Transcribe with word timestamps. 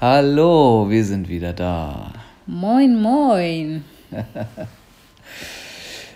Hallo, 0.00 0.90
wir 0.90 1.04
sind 1.04 1.28
wieder 1.28 1.52
da. 1.52 2.12
Moin, 2.46 3.00
moin. 3.00 3.84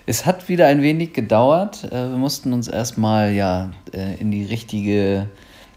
Es 0.05 0.27
hat 0.27 0.49
wieder 0.49 0.67
ein 0.67 0.83
wenig 0.83 1.13
gedauert. 1.13 1.85
Äh, 1.85 2.11
Wir 2.11 2.17
mussten 2.17 2.53
uns 2.55 2.67
erstmal 2.67 3.35
ja 3.35 3.71
äh, 3.93 4.19
in 4.19 4.31
die 4.31 4.45
richtige 4.45 5.29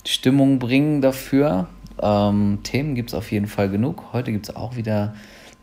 Stimmung 0.06 0.58
bringen 0.58 1.02
dafür. 1.02 1.68
Ähm, 2.02 2.60
Themen 2.64 2.96
gibt 2.96 3.10
es 3.10 3.14
auf 3.14 3.32
jeden 3.32 3.48
Fall 3.48 3.70
genug. 3.70 4.14
Heute 4.14 4.32
gibt 4.32 4.50
es 4.50 4.56
auch 4.56 4.78
wieder 4.78 5.14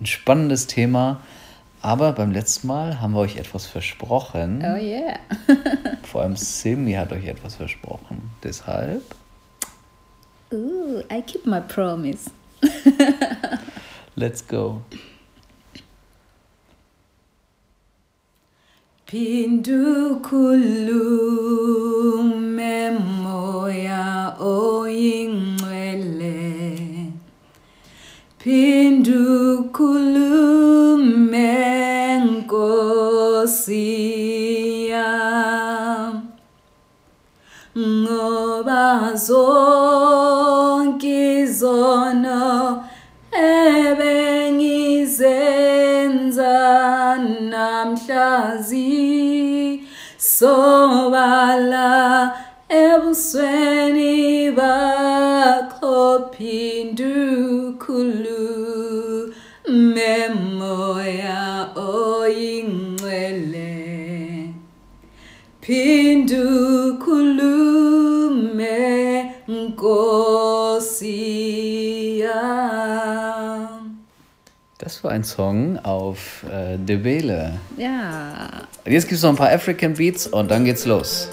ein 0.00 0.06
spannendes 0.06 0.66
Thema. 0.68 1.22
Aber 1.80 2.12
beim 2.12 2.30
letzten 2.30 2.66
Mal 2.68 3.00
haben 3.00 3.14
wir 3.14 3.20
euch 3.20 3.36
etwas 3.36 3.66
versprochen. 3.66 4.62
Oh 4.62 4.76
yeah. 4.76 5.18
Vor 6.02 6.22
allem 6.22 6.36
Simi 6.36 6.92
hat 6.92 7.10
euch 7.10 7.26
etwas 7.26 7.56
versprochen. 7.56 8.30
Deshalb 8.44 9.02
Ooh, 10.52 11.02
I 11.10 11.20
keep 11.20 11.44
my 11.44 11.60
promise. 11.60 12.30
Let's 14.16 14.40
go. 14.40 14.82
Pindu 19.06 20.20
kullu 20.20 21.02
memoya 22.56 24.34
oyingwele 24.40 25.52
Pindu 28.38 29.64
kullu 29.72 30.96
menkosiya 30.96 32.58
Ngoba 37.78 39.16
fantasy 48.06 49.82
sovala 50.18 51.90
ebusweni 52.68 54.50
bakho 54.56 56.30
phila 56.32 56.77
Das 74.98 75.04
war 75.04 75.12
ein 75.12 75.22
Song 75.22 75.78
auf 75.84 76.44
äh, 76.50 76.76
Debele. 76.76 77.52
Ja. 77.76 78.48
Jetzt 78.84 79.04
gibt 79.04 79.18
es 79.18 79.22
noch 79.22 79.30
ein 79.30 79.36
paar 79.36 79.52
African 79.52 79.94
Beats 79.94 80.26
und 80.26 80.50
dann 80.50 80.64
geht's 80.64 80.86
los. 80.86 81.28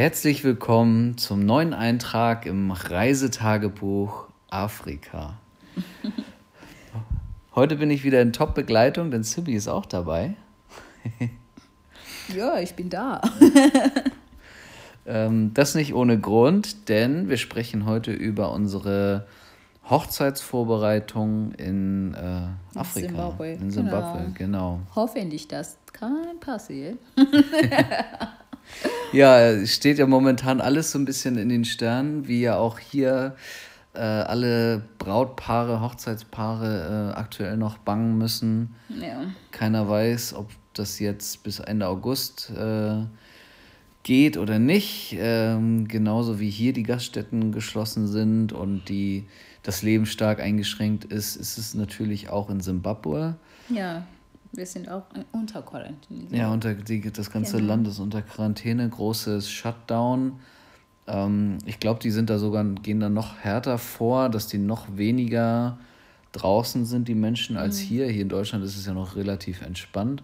Herzlich 0.00 0.44
willkommen 0.44 1.18
zum 1.18 1.44
neuen 1.44 1.74
Eintrag 1.74 2.46
im 2.46 2.70
Reisetagebuch 2.70 4.28
Afrika. 4.48 5.36
Heute 7.54 7.76
bin 7.76 7.90
ich 7.90 8.02
wieder 8.02 8.22
in 8.22 8.32
Top-Begleitung, 8.32 9.10
denn 9.10 9.24
Sibi 9.24 9.52
ist 9.52 9.68
auch 9.68 9.84
dabei. 9.84 10.36
Ja, 12.34 12.58
ich 12.60 12.74
bin 12.74 12.88
da. 12.88 13.20
Ähm, 15.06 15.52
das 15.54 15.74
nicht 15.74 15.94
ohne 15.94 16.20
Grund, 16.20 16.88
denn 16.88 17.28
wir 17.30 17.38
sprechen 17.38 17.86
heute 17.86 18.12
über 18.12 18.52
unsere 18.52 19.26
Hochzeitsvorbereitung 19.88 21.52
in 21.52 22.14
äh, 22.14 22.78
Afrika. 22.78 23.08
Zimbabwe, 23.08 23.52
In 23.54 23.70
Zimbabwe, 23.70 24.32
genau. 24.34 24.80
Hoffentlich, 24.94 25.48
das 25.48 25.78
kann 25.92 26.38
passieren. 26.38 26.98
Ja, 29.12 29.40
es 29.40 29.74
steht 29.74 29.98
ja 29.98 30.06
momentan 30.06 30.60
alles 30.60 30.92
so 30.92 30.98
ein 30.98 31.04
bisschen 31.04 31.36
in 31.36 31.48
den 31.48 31.64
Sternen, 31.64 32.28
wie 32.28 32.42
ja 32.42 32.56
auch 32.56 32.78
hier 32.78 33.34
äh, 33.94 33.98
alle 33.98 34.82
Brautpaare, 34.98 35.80
Hochzeitspaare 35.80 37.12
äh, 37.12 37.18
aktuell 37.18 37.56
noch 37.56 37.78
bangen 37.78 38.18
müssen. 38.18 38.74
Ja. 38.88 39.22
Keiner 39.50 39.88
weiß, 39.88 40.34
ob 40.34 40.50
das 40.74 41.00
jetzt 41.00 41.42
bis 41.42 41.58
Ende 41.58 41.88
August 41.88 42.52
äh, 42.56 43.04
geht 44.04 44.36
oder 44.36 44.60
nicht. 44.60 45.16
Ähm, 45.18 45.88
genauso 45.88 46.38
wie 46.38 46.50
hier 46.50 46.72
die 46.72 46.84
Gaststätten 46.84 47.50
geschlossen 47.50 48.06
sind 48.06 48.52
und 48.52 48.88
die, 48.88 49.26
das 49.64 49.82
Leben 49.82 50.06
stark 50.06 50.40
eingeschränkt 50.40 51.04
ist, 51.04 51.34
ist 51.34 51.58
es 51.58 51.74
natürlich 51.74 52.30
auch 52.30 52.48
in 52.48 52.60
Simbabwe. 52.60 53.34
Ja, 53.68 54.06
wir 54.52 54.66
sind 54.66 54.88
auch 54.88 55.02
unter 55.32 55.62
Quarantäne. 55.62 56.26
Ja, 56.30 56.52
unter 56.52 56.74
die, 56.74 57.00
das 57.12 57.30
ganze 57.30 57.56
Genau. 57.58 57.68
Land 57.68 57.88
ist 57.88 57.98
unter 57.98 58.22
Quarantäne, 58.22 58.88
großes 58.88 59.50
Shutdown. 59.50 60.40
Ähm, 61.06 61.58
ich 61.66 61.78
glaube, 61.80 62.00
die 62.00 62.10
sind 62.10 62.30
da 62.30 62.38
sogar, 62.38 62.64
gehen 62.64 63.00
da 63.00 63.08
noch 63.08 63.36
härter 63.38 63.78
vor, 63.78 64.28
dass 64.28 64.46
die 64.48 64.58
noch 64.58 64.86
weniger 64.96 65.78
draußen 66.32 66.84
sind, 66.84 67.08
die 67.08 67.14
Menschen, 67.14 67.56
als 67.56 67.80
Mhm. 67.80 67.84
hier. 67.84 68.06
Hier 68.08 68.22
in 68.22 68.28
Deutschland 68.28 68.64
ist 68.64 68.76
es 68.76 68.86
ja 68.86 68.92
noch 68.94 69.16
relativ 69.16 69.62
entspannt. 69.62 70.22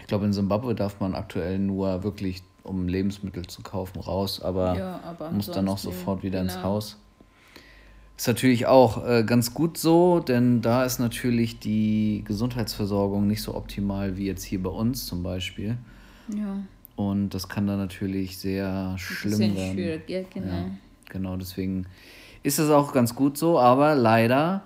Ich 0.00 0.06
glaube, 0.06 0.24
in 0.26 0.32
Simbabwe 0.32 0.74
darf 0.74 1.00
man 1.00 1.14
aktuell 1.14 1.58
nur 1.58 2.02
wirklich, 2.02 2.42
um 2.62 2.88
Lebensmittel 2.88 3.46
zu 3.46 3.62
kaufen, 3.62 4.00
raus, 4.00 4.40
aber, 4.42 4.76
Ja, 4.76 5.00
aber 5.04 5.30
muss 5.30 5.46
dann 5.46 5.60
ansonsten, 5.60 5.88
sofort 5.88 6.22
wieder 6.22 6.40
ins 6.40 6.54
genau. 6.54 6.64
Haus. 6.64 6.96
Ist 8.20 8.26
natürlich 8.26 8.66
auch 8.66 9.02
äh, 9.08 9.24
ganz 9.24 9.54
gut 9.54 9.78
so, 9.78 10.20
denn 10.20 10.60
da 10.60 10.84
ist 10.84 10.98
natürlich 10.98 11.58
die 11.58 12.22
Gesundheitsversorgung 12.26 13.26
nicht 13.26 13.40
so 13.40 13.54
optimal 13.54 14.18
wie 14.18 14.26
jetzt 14.26 14.44
hier 14.44 14.62
bei 14.62 14.68
uns 14.68 15.06
zum 15.06 15.22
Beispiel. 15.22 15.78
Ja, 16.28 16.58
Und 16.96 17.30
das 17.30 17.48
kann 17.48 17.66
dann 17.66 17.78
natürlich 17.78 18.36
sehr 18.36 18.94
schlimm 18.98 19.56
werden. 19.56 19.72
schwierig, 19.72 20.02
ja, 20.10 20.20
genau. 20.34 20.52
Ja, 20.52 20.70
genau, 21.08 21.36
deswegen 21.38 21.86
ist 22.42 22.58
das 22.58 22.68
auch 22.68 22.92
ganz 22.92 23.14
gut 23.14 23.38
so, 23.38 23.58
aber 23.58 23.94
leider 23.94 24.64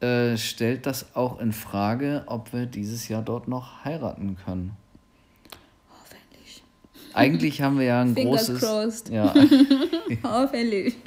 äh, 0.00 0.36
stellt 0.36 0.84
das 0.84 1.14
auch 1.14 1.38
in 1.38 1.52
Frage, 1.52 2.24
ob 2.26 2.52
wir 2.52 2.66
dieses 2.66 3.06
Jahr 3.06 3.22
dort 3.22 3.46
noch 3.46 3.84
heiraten 3.84 4.36
können. 4.44 4.72
Hoffentlich. 6.02 6.64
Eigentlich 7.14 7.62
haben 7.62 7.78
wir 7.78 7.86
ja 7.86 8.00
ein 8.00 8.14
Fingers 8.16 8.48
großes. 8.48 8.60
crossed. 8.60 9.08
Ja, 9.10 9.32
Hoffentlich. 10.24 10.96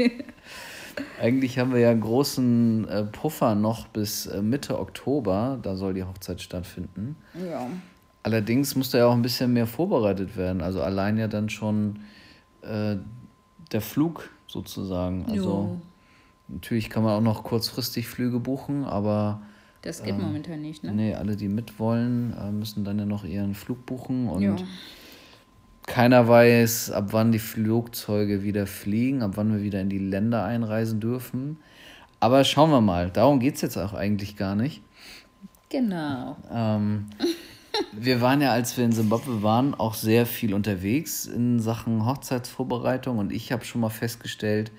eigentlich 1.21 1.59
haben 1.59 1.73
wir 1.73 1.79
ja 1.79 1.91
einen 1.91 2.01
großen 2.01 2.87
äh, 2.87 3.03
Puffer 3.05 3.55
noch 3.55 3.87
bis 3.87 4.25
äh, 4.27 4.41
Mitte 4.41 4.79
Oktober. 4.79 5.59
Da 5.61 5.75
soll 5.75 5.93
die 5.93 6.03
Hochzeit 6.03 6.41
stattfinden. 6.41 7.15
Ja. 7.49 7.67
Allerdings 8.23 8.75
muss 8.75 8.91
da 8.91 8.99
ja 8.99 9.07
auch 9.07 9.13
ein 9.13 9.21
bisschen 9.21 9.53
mehr 9.53 9.67
vorbereitet 9.67 10.37
werden. 10.37 10.61
Also 10.61 10.81
allein 10.81 11.17
ja 11.17 11.27
dann 11.27 11.49
schon 11.49 11.99
äh, 12.61 12.97
der 13.71 13.81
Flug 13.81 14.29
sozusagen. 14.47 15.25
Also 15.25 15.49
Jo. 15.49 15.81
natürlich 16.47 16.89
kann 16.89 17.03
man 17.03 17.13
auch 17.17 17.21
noch 17.23 17.43
kurzfristig 17.43 18.07
Flüge 18.07 18.39
buchen, 18.39 18.83
aber 18.85 19.41
Das 19.81 20.03
geht 20.03 20.19
momentan 20.19 20.61
nicht, 20.61 20.83
ne? 20.83 20.91
nee, 20.91 21.15
alle, 21.15 21.35
die 21.35 21.47
mitwollen, 21.47 22.35
äh, 22.37 22.51
müssen 22.51 22.83
dann 22.83 22.99
ja 22.99 23.05
noch 23.05 23.23
ihren 23.23 23.55
Flug 23.55 23.85
buchen 23.85 24.27
und 24.27 24.41
Ja. 24.43 24.55
Keiner 25.87 26.27
weiß, 26.27 26.91
ab 26.91 27.07
wann 27.11 27.31
die 27.31 27.39
Flugzeuge 27.39 28.43
wieder 28.43 28.67
fliegen, 28.67 29.23
ab 29.23 29.31
wann 29.35 29.51
wir 29.53 29.63
wieder 29.63 29.81
in 29.81 29.89
die 29.89 29.99
Länder 29.99 30.43
einreisen 30.43 30.99
dürfen. 30.99 31.57
Aber 32.19 32.43
schauen 32.43 32.69
wir 32.69 32.81
mal. 32.81 33.09
Darum 33.09 33.39
geht 33.39 33.55
es 33.55 33.61
jetzt 33.61 33.77
auch 33.77 33.93
eigentlich 33.93 34.37
gar 34.37 34.55
nicht. 34.55 34.83
Genau. 35.69 36.37
Ähm, 36.53 37.07
wir 37.91 38.21
waren 38.21 38.41
ja, 38.41 38.51
als 38.51 38.77
wir 38.77 38.85
in 38.85 38.91
Simbabwe 38.91 39.41
waren, 39.41 39.73
auch 39.73 39.95
sehr 39.95 40.25
viel 40.25 40.53
unterwegs 40.53 41.25
in 41.25 41.59
Sachen 41.59 42.05
Hochzeitsvorbereitung 42.05 43.17
und 43.17 43.31
ich 43.31 43.51
habe 43.51 43.65
schon 43.65 43.81
mal 43.81 43.89
festgestellt, 43.89 44.71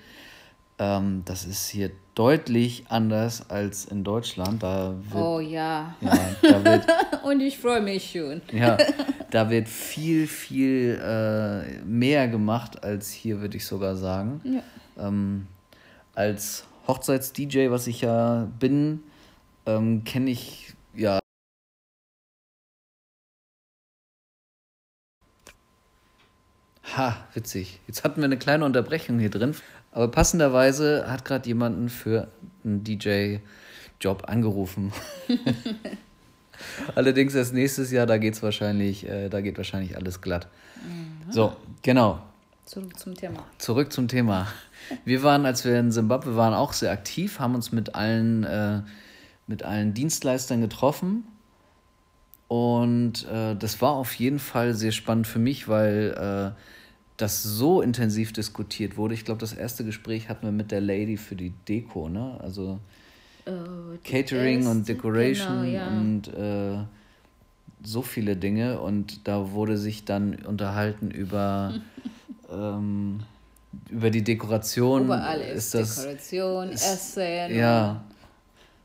Ähm, 0.79 1.23
das 1.25 1.45
ist 1.45 1.69
hier 1.69 1.91
deutlich 2.15 2.85
anders 2.89 3.49
als 3.51 3.85
in 3.87 4.05
Deutschland. 4.05 4.63
Da 4.63 4.95
wird, 5.11 5.15
Oh 5.23 5.41
ja. 5.41 5.95
ja, 6.01 6.19
da 6.43 6.65
wird, 6.65 6.87
Und 7.25 7.41
ich 7.41 7.59
freue 7.59 7.81
mich 7.81 8.11
schon. 8.11 8.43
ja, 8.53 8.77
da 9.31 9.49
wird 9.51 9.69
viel, 9.69 10.27
viel 10.27 11.01
äh, 11.03 11.81
mehr 11.85 12.29
gemacht 12.29 12.83
als 12.85 13.11
hier, 13.11 13.41
würde 13.41 13.57
ich 13.57 13.65
sogar 13.67 13.97
sagen. 13.97 14.41
Ja. 14.45 15.07
Ähm, 15.09 15.47
als 16.15 16.65
Hochzeits-DJ, 16.87 17.71
was 17.71 17.87
ich 17.87 18.03
ja 18.03 18.49
bin, 18.59 19.03
ähm, 19.67 20.05
kenne 20.05 20.31
ich 20.31 20.75
ja. 20.95 21.19
Ha, 26.97 27.17
witzig. 27.35 27.81
Jetzt 27.87 28.05
hatten 28.05 28.21
wir 28.21 28.25
eine 28.27 28.37
kleine 28.39 28.65
Unterbrechung 28.65 29.19
hier 29.19 29.31
drin. 29.31 29.55
Aber 29.93 30.09
passenderweise 30.09 31.05
hat 31.07 31.25
gerade 31.25 31.47
jemanden 31.47 31.89
für 31.89 32.29
einen 32.65 32.83
DJ-Job 32.83 34.25
angerufen. 34.27 34.93
Allerdings 36.95 37.35
erst 37.35 37.53
nächstes 37.53 37.91
Jahr, 37.91 38.07
da 38.07 38.19
geht's 38.19 38.43
wahrscheinlich, 38.43 39.07
äh, 39.09 39.29
da 39.29 39.41
geht 39.41 39.57
wahrscheinlich 39.59 39.97
alles 39.97 40.21
glatt. 40.21 40.49
So, 41.31 41.57
genau. 41.83 42.23
Zurück 42.65 42.99
zum 42.99 43.15
Thema. 43.15 43.45
Zurück 43.59 43.93
zum 43.93 44.09
Thema. 44.09 44.47
Wir 45.05 45.23
waren, 45.23 45.47
als 45.47 45.65
wir 45.65 45.79
in 45.79 45.93
Simbabwe 45.93 46.37
waren, 46.37 46.55
auch 46.55 46.73
sehr 46.73 46.91
aktiv, 46.91 47.39
haben 47.39 47.55
uns 47.55 47.73
mit 47.73 47.95
allen, 47.95 48.45
äh, 48.45 48.81
mit 49.47 49.63
allen 49.63 49.95
Dienstleistern 49.95 50.61
getroffen. 50.61 51.25
Und 52.49 53.27
äh, 53.29 53.57
das 53.57 53.81
war 53.81 53.93
auf 53.93 54.15
jeden 54.15 54.39
Fall 54.39 54.75
sehr 54.75 54.93
spannend 54.93 55.27
für 55.27 55.39
mich, 55.39 55.69
weil 55.69 56.55
äh, 56.55 56.59
das 57.17 57.43
so 57.43 57.83
intensiv 57.83 58.33
diskutiert 58.33 58.97
wurde. 58.97 59.15
Ich 59.15 59.25
glaube, 59.25 59.41
das 59.41 59.53
erste 59.53 59.85
Gespräch 59.85 60.29
hatten 60.29 60.47
wir 60.47 60.53
mit 60.53 60.71
der 60.71 60.81
Lady 60.81 61.17
für 61.17 61.37
die 61.37 61.53
Deko, 61.69 62.09
ne? 62.09 62.39
Also 62.41 62.79
die 63.47 63.99
Catering 64.09 64.67
und 64.67 64.79
erste- 64.79 64.95
Decoration 64.95 65.63
genau, 65.63 65.73
ja. 65.77 65.89
und 65.89 66.29
äh, 66.29 66.85
so 67.83 68.03
viele 68.03 68.37
Dinge. 68.37 68.81
Und 68.81 69.27
da 69.27 69.51
wurde 69.51 69.77
sich 69.79 70.05
dann 70.05 70.37
unterhalten 70.47 71.11
über, 71.11 71.75
ähm, 72.53 73.21
über 73.91 74.11
die 74.11 74.23
Dekoration. 74.23 75.05
Über 75.05 75.23
alles. 75.25 75.67
Ist 75.67 75.75
das, 75.75 75.97
Dekoration, 75.97 76.69
Essen. 76.71 77.55
ja. 77.57 78.05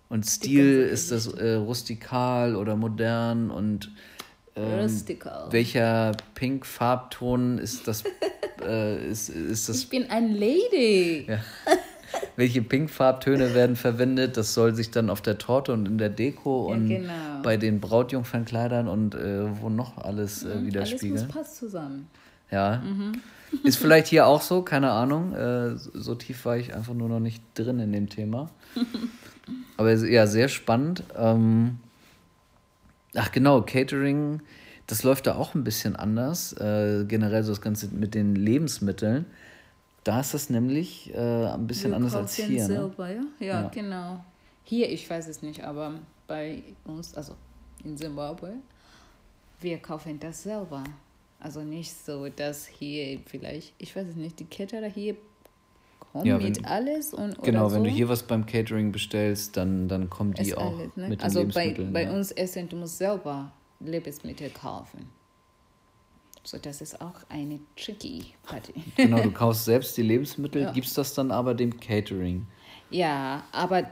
Und 0.09 0.25
Stil, 0.25 0.83
ist 0.83 1.12
das 1.12 1.27
äh, 1.27 1.56
rustikal 1.56 2.56
oder 2.56 2.77
modern 2.77 3.51
und 3.51 3.91
ähm, 4.57 5.51
welcher 5.51 6.12
Pink-Farbton 6.36 7.57
ist 7.57 7.88
das, 7.88 8.04
äh, 8.65 9.09
ist, 9.09 9.30
ist 9.30 9.69
das 9.69 9.77
Ich 9.77 9.89
bin 9.89 10.09
ein 10.09 10.33
Lady. 10.33 11.25
ja. 11.27 11.39
Welche 12.38 12.62
Pink-Farbtöne 12.62 13.54
werden 13.54 13.75
verwendet? 13.75 14.38
Das 14.38 14.54
soll 14.54 14.74
sich 14.74 14.92
dann 14.92 15.09
auf 15.09 15.21
der 15.21 15.38
Torte 15.38 15.74
und 15.74 15.86
in 15.88 15.98
der 15.98 16.09
Deko 16.09 16.69
Ja, 16.69 16.75
und 16.75 16.88
genau. 16.88 17.13
bei 17.44 17.57
den 17.57 17.81
Brautjungfernkleidern 17.81 18.88
und 18.88 19.13
äh, 19.13 19.62
wo 19.62 19.69
noch 19.69 19.98
alles 19.98 20.44
äh, 20.44 20.48
Alles 20.48 20.56
muss 20.62 20.65
widerspiegeln. 20.68 21.27
passen 21.27 21.56
zusammen. 21.56 22.07
Ja. 22.50 22.81
Ist 23.63 23.77
vielleicht 23.81 24.07
hier 24.07 24.25
auch 24.25 24.42
so, 24.42 24.62
keine 24.62 24.92
Ahnung. 24.92 25.33
Äh, 25.33 25.75
so 25.75 26.15
tief 26.15 26.45
war 26.45 26.56
ich 26.57 26.74
einfach 26.74 26.94
nur 26.94 27.09
noch 27.09 27.19
nicht 27.19 27.44
drin 27.56 27.80
in 27.80 27.92
dem 27.92 28.07
Thema. 28.07 28.50
Aber 29.77 29.94
ja, 29.94 30.27
sehr 30.27 30.48
spannend. 30.48 31.04
Ähm, 31.18 31.77
ach 33.18 33.31
genau, 33.31 33.62
Catering, 33.62 34.42
das 34.88 35.04
läuft 35.04 35.28
da 35.28 35.36
auch 35.36 35.54
ein 35.56 35.64
bisschen 35.64 35.96
anders. 35.96 36.54
Äh, 36.54 37.06
generell 37.08 37.44
so 37.44 37.52
das 37.52 37.62
Ganze 37.62 37.88
mit 37.90 38.16
den 38.16 38.36
Lebensmitteln. 38.36 39.25
Da 40.04 40.22
ist 40.22 40.34
das 40.34 40.50
nämlich 40.50 41.14
äh, 41.14 41.18
ein 41.18 41.68
bisschen 41.68 41.92
Wir 41.92 41.98
anders 41.98 42.16
als 42.16 42.36
hier. 42.36 42.48
Ne? 42.48 42.66
selber, 42.66 43.10
ja? 43.10 43.22
ja? 43.40 43.46
Ja. 43.46 43.68
genau. 43.68 44.24
Hier, 44.64 44.90
ich 44.90 45.10
weiß 45.10 45.28
es 45.28 45.42
nicht, 45.42 45.64
aber 45.64 45.96
bei 46.28 46.64
uns, 46.86 47.14
also 47.16 47.36
in 47.84 47.98
Zimbabwe, 47.98 48.54
wir 49.60 49.78
kaufen 49.80 50.19
das 50.19 50.44
selber. 50.44 50.84
Also 51.40 51.62
nicht 51.62 51.94
so, 52.06 52.30
dass 52.30 52.66
hier 52.66 53.19
vielleicht, 53.25 53.74
ich 53.78 53.96
weiß 53.96 54.08
es 54.08 54.16
nicht, 54.16 54.40
die 54.40 54.46
Caterer 54.46 54.88
hier 54.88 55.16
kommen 56.18 56.25
Ja, 56.28 56.38
wenn- 56.40 56.44
mit 56.54 56.66
alles 56.66 57.14
und 57.14 57.42
Genau, 57.44 57.66
oder 57.66 57.74
wenn 57.75 57.80
so. 57.80 57.84
du 57.86 57.90
hier 57.90 58.10
was 58.10 58.24
beim 58.24 58.46
Catering 58.46 58.92
bestellst, 58.92 59.56
dann, 59.58 59.88
dann 59.88 60.10
kommen 60.10 60.34
die 60.34 60.42
ist 60.50 60.58
auch 60.58 60.78
alles, 60.78 60.96
ne? 60.96 61.10
mit 61.10 61.19
den 61.19 61.24
Also 61.24 61.46
bei, 61.48 62.04
ja. 62.04 62.12
uns 62.12 62.31
essen, 62.31 62.68
du 62.69 62.75
musst 62.78 62.98
selber 62.98 63.52
Lebensmittel 63.80 64.50
kaufen. 64.50 65.10
So, 66.44 66.58
das 66.58 66.80
ist 66.81 67.02
auch 67.02 67.16
eine 67.30 67.60
tricky 67.75 68.34
Party. 68.44 68.74
Genau, 68.96 69.19
du 69.22 69.31
kaufst 69.34 69.66
selbst 69.66 69.98
die 69.98 70.02
Lebensmittel, 70.04 70.62
Ja. 70.64 70.72
gibst 70.72 70.98
das 70.98 71.14
dann 71.14 71.31
aber 71.31 71.54
dem 71.54 71.78
Catering. 71.80 72.48
Ja, 72.90 73.44
aber 73.52 73.84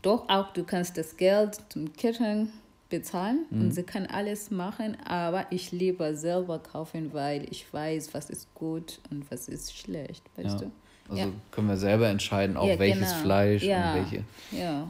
doch 0.00 0.28
auch, 0.28 0.52
du 0.52 0.62
kannst 0.64 0.96
das 0.96 1.16
Geld 1.16 1.58
zum 1.70 1.92
Catering 1.92 2.48
bezahlen 2.88 3.46
Mhm. 3.50 3.60
und 3.62 3.70
sie 3.72 3.82
kann 3.82 4.06
alles 4.06 4.50
machen, 4.50 4.96
aber 5.06 5.46
ich 5.50 5.72
lieber 5.72 6.14
selber 6.14 6.58
kaufen, 6.60 7.12
weil 7.14 7.46
ich 7.50 7.72
weiß, 7.72 8.14
was 8.14 8.30
ist 8.30 8.52
gut 8.54 9.00
und 9.10 9.28
was 9.30 9.48
ist 9.48 9.76
schlecht, 9.76 10.22
weißt 10.36 10.60
Ja. 10.60 10.66
du? 10.66 10.70
Also 11.12 11.24
Ja. 11.24 11.32
können 11.50 11.68
wir 11.68 11.76
selber 11.76 12.08
entscheiden, 12.08 12.56
auch 12.56 12.66
Ja, 12.68 12.78
welches 12.78 13.10
genau. 13.10 13.22
Fleisch 13.22 13.62
Ja. 13.62 13.92
und 13.92 14.00
welche. 14.00 14.24
Ja, 14.50 14.88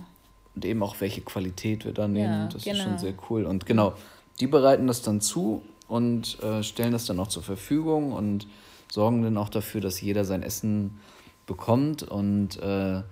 Und 0.55 0.65
eben 0.65 0.83
auch 0.83 1.01
welche 1.01 1.21
Qualität 1.23 1.85
wir 1.85 1.93
da 1.93 2.07
nehmen. 2.09 2.49
Das 2.51 2.57
ist 2.57 2.65
genau. 2.73 2.85
schon 2.85 2.99
sehr 2.99 3.15
cool. 3.31 3.45
Und 3.45 3.67
genau, 3.67 3.95
die 4.41 4.47
bereiten 4.47 4.87
das 4.87 5.03
dann 5.03 5.21
zu 5.21 5.63
und 5.89 6.43
äh, 6.43 6.63
stellen 6.63 6.93
das 6.93 7.07
dann 7.07 7.19
auch 7.21 7.29
zur 7.29 7.43
Verfügung 7.43 8.13
und 8.13 8.47
sorgen 8.91 9.23
dann 9.23 9.37
auch 9.39 9.49
dafür, 9.49 9.81
dass 9.81 10.01
jeder 10.01 10.25
sein 10.25 10.43
Essen 10.43 10.99
bekommt 11.47 12.03
und 12.03 12.59
äh, 12.63 13.03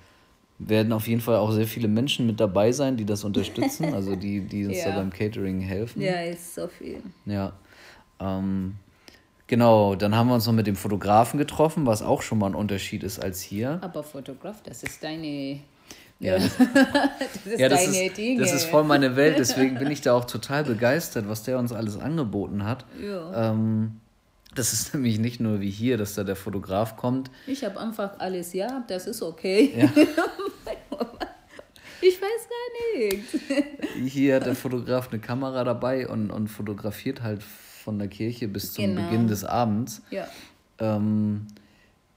werden 0.58 0.92
auf 0.92 1.08
jeden 1.08 1.22
Fall 1.22 1.36
auch 1.36 1.50
sehr 1.52 1.66
viele 1.66 1.88
Menschen 1.88 2.26
mit 2.26 2.38
dabei 2.38 2.72
sein, 2.72 2.98
die 2.98 3.06
das 3.06 3.24
unterstützen, 3.24 3.94
also 3.94 4.14
die, 4.16 4.42
die 4.42 4.66
uns 4.66 4.84
da 4.84 4.90
beim 4.90 5.10
Catering 5.10 5.60
helfen. 5.60 6.02
ja, 6.02 6.20
ist 6.20 6.54
so 6.54 6.68
viel. 6.68 7.02
Ja. 7.24 7.52
Ähm, 8.20 8.76
genau, 9.50 9.96
dann 9.96 10.14
haben 10.14 10.28
wir 10.28 10.34
uns 10.34 10.46
noch 10.46 10.54
mit 10.54 10.66
dem 10.66 10.76
Fotografen 10.76 11.36
getroffen, 11.36 11.84
was 11.84 12.02
auch 12.02 12.22
schon 12.22 12.38
mal 12.38 12.46
ein 12.46 12.54
Unterschied 12.54 13.02
ist 13.02 13.18
als 13.18 13.42
hier. 13.42 13.78
Aber 13.82 14.02
Fotograf, 14.02 14.62
das 14.62 14.82
ist 14.84 15.02
deine, 15.02 15.60
Ja, 16.20 16.38
das, 16.38 16.56
das 17.44 17.52
ist 17.52 17.58
ja, 17.60 17.68
das, 17.68 17.84
deine 17.84 18.06
ist, 18.06 18.16
Dinge. 18.16 18.40
das 18.40 18.52
ist 18.54 18.64
voll 18.64 18.84
meine 18.84 19.16
Welt, 19.16 19.38
deswegen 19.38 19.76
bin 19.78 19.90
ich 19.90 20.00
da 20.00 20.14
auch 20.14 20.24
total 20.36 20.64
begeistert, 20.64 21.28
was 21.28 21.42
der 21.42 21.58
uns 21.58 21.72
alles 21.72 21.98
angeboten 21.98 22.64
hat. 22.64 22.86
Ja. 23.04 23.50
Ähm, 23.50 24.00
das 24.54 24.72
ist 24.72 24.94
nämlich 24.94 25.18
nicht 25.18 25.40
nur 25.40 25.60
wie 25.60 25.70
hier, 25.70 25.98
dass 25.98 26.14
da 26.14 26.24
der 26.24 26.36
Fotograf 26.36 26.96
kommt. 26.96 27.30
Ich 27.46 27.64
habe 27.64 27.78
einfach 27.78 28.18
alles, 28.18 28.52
ja, 28.52 28.84
das 28.88 29.06
ist 29.06 29.20
okay. 29.22 29.72
Ja. 29.76 29.92
Ich 32.02 32.18
weiß 32.18 32.48
gar 32.48 32.98
nichts. 32.98 34.10
Hier 34.10 34.36
hat 34.36 34.46
der 34.46 34.54
Fotograf 34.54 35.10
eine 35.12 35.20
Kamera 35.20 35.64
dabei 35.64 36.08
und, 36.08 36.30
und 36.30 36.48
fotografiert 36.48 37.20
halt 37.20 37.42
von 37.80 37.98
der 37.98 38.08
Kirche 38.08 38.46
bis 38.48 38.72
zum 38.72 38.84
Genau. 38.84 39.02
Beginn 39.02 39.26
des 39.26 39.44
Abends. 39.44 40.02
Ja, 40.10 40.26
ähm, 40.78 41.46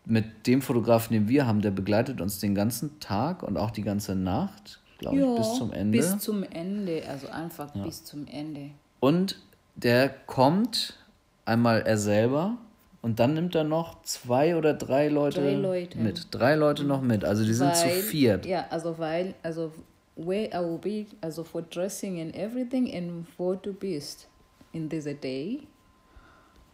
mit 0.06 0.48
dem 0.48 0.62
Fotografen, 0.62 1.14
den 1.14 1.28
wir 1.30 1.48
haben, 1.48 1.62
der 1.62 1.72
begleitet 1.72 2.20
uns 2.20 2.40
den 2.40 2.54
ganzen 2.56 3.00
Tag 3.00 3.42
und 3.44 3.58
auch 3.58 3.72
die 3.72 3.84
ganze 3.84 4.16
Nacht, 4.16 4.82
glaube 4.98 5.18
ich, 5.20 5.38
bis 5.38 5.54
zum 5.56 5.72
Ende. 5.72 5.98
Bis 5.98 6.18
zum 6.20 6.44
Ende, 6.44 7.04
also 7.08 7.28
einfach 7.30 7.72
bis 7.72 8.04
zum 8.04 8.28
Ende. 8.28 8.72
und 9.00 9.40
der 9.76 10.10
kommt 10.28 11.00
einmal 11.46 11.82
er 11.82 11.98
selber 11.98 12.58
und 13.02 13.20
dann 13.20 13.34
nimmt 13.34 13.56
er 13.56 13.64
noch 13.64 14.02
zwei 14.04 14.56
oder 14.56 14.74
drei 14.74 15.08
Leute, 15.08 15.42
Drei 15.42 15.56
Leute. 15.56 15.98
mit. 15.98 16.28
Drei 16.32 16.56
Leute 16.56 16.84
noch 16.84 17.02
mit. 17.02 17.26
Also 17.26 17.44
die 17.44 17.54
sind 17.54 17.76
zu 17.76 17.86
Weil- 17.88 18.02
viert. 18.02 18.46
Ja, 18.46 18.66
also 18.70 18.98
weil, 19.00 19.34
also 19.42 19.72
where 20.16 20.48
I 20.50 20.60
will 20.64 20.78
be, 20.78 21.06
also 21.22 21.44
for 21.44 21.62
dressing 21.64 22.22
and 22.22 22.36
everything 22.36 22.94
and 22.96 23.26
wo 23.38 23.56
du 23.56 23.74
bist 23.74 24.28
in 24.74 24.90
dieser 24.90 25.14
Day, 25.14 25.62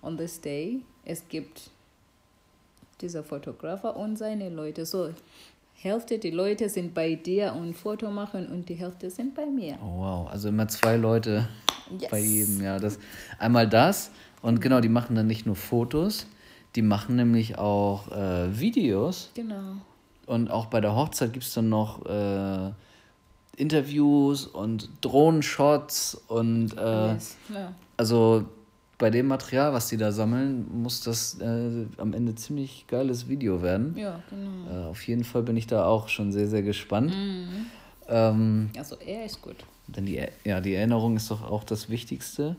on 0.02 0.18
this 0.18 0.42
day, 0.42 0.82
es 1.06 1.28
gibt 1.28 1.70
dieser 3.02 3.24
Fotografer 3.24 3.96
und 3.96 4.18
seine 4.18 4.50
Leute. 4.50 4.86
So, 4.86 5.10
Hälfte 5.74 6.20
die 6.20 6.32
Leute 6.32 6.68
sind 6.68 6.94
bei 6.94 7.16
dir 7.16 7.54
und 7.54 7.74
Foto 7.74 8.12
machen 8.12 8.48
und 8.48 8.68
die 8.68 8.74
Hälfte 8.74 9.10
sind 9.10 9.34
bei 9.34 9.46
mir. 9.46 9.78
Oh, 9.82 10.00
wow. 10.00 10.30
Also 10.30 10.50
immer 10.50 10.68
zwei 10.68 10.98
Leute 10.98 11.48
Yes. 11.98 12.12
bei 12.12 12.20
jedem. 12.20 12.62
Ja, 12.62 12.78
das, 12.80 13.00
einmal 13.40 13.68
das 13.68 14.12
und 14.42 14.62
genau, 14.62 14.80
die 14.80 14.90
machen 14.90 15.16
dann 15.16 15.28
nicht 15.28 15.46
nur 15.46 15.56
Fotos, 15.56 16.28
die 16.76 16.82
machen 16.82 17.16
nämlich 17.16 17.58
auch 17.58 18.12
äh, 18.12 18.60
Videos. 18.60 19.32
Genau. 19.34 19.78
Und 20.28 20.52
auch 20.52 20.68
bei 20.68 20.82
der 20.82 20.96
Hochzeit 20.96 21.34
gibt 21.34 21.46
es 21.46 21.54
dann 21.54 21.70
noch 21.70 22.06
äh, 22.06 22.72
Interviews 23.60 24.46
und 24.48 24.90
Drohnenshots 25.02 26.16
und 26.28 26.78
äh, 26.78 27.14
Yes. 27.14 27.36
Ja. 27.54 27.74
also 27.98 28.46
bei 28.98 29.10
dem 29.10 29.28
Material, 29.28 29.72
was 29.74 29.88
die 29.88 29.98
da 29.98 30.12
sammeln, 30.12 30.66
muss 30.82 31.02
das 31.02 31.40
äh, 31.40 31.86
am 31.98 32.14
Ende 32.14 32.36
ziemlich 32.36 32.86
geiles 32.88 33.28
Video 33.30 33.62
werden. 33.62 33.96
ja, 33.98 34.22
genau. 34.30 34.88
Äh, 34.88 34.90
auf 34.90 35.08
jeden 35.08 35.24
Fall 35.24 35.44
bin 35.44 35.56
ich 35.56 35.68
da 35.68 35.86
auch 35.86 36.10
schon 36.10 36.32
sehr, 36.34 36.48
sehr 36.48 36.64
gespannt. 36.64 37.14
Ähm, 38.08 38.70
Also 38.78 38.96
er 39.06 39.26
ist 39.26 39.42
gut. 39.42 39.56
denn 39.88 40.06
die, 40.06 40.22
ja, 40.44 40.60
die 40.62 40.74
Erinnerung 40.74 41.16
ist 41.16 41.30
doch 41.32 41.50
auch 41.50 41.64
das 41.64 41.90
Wichtigste. 41.90 42.56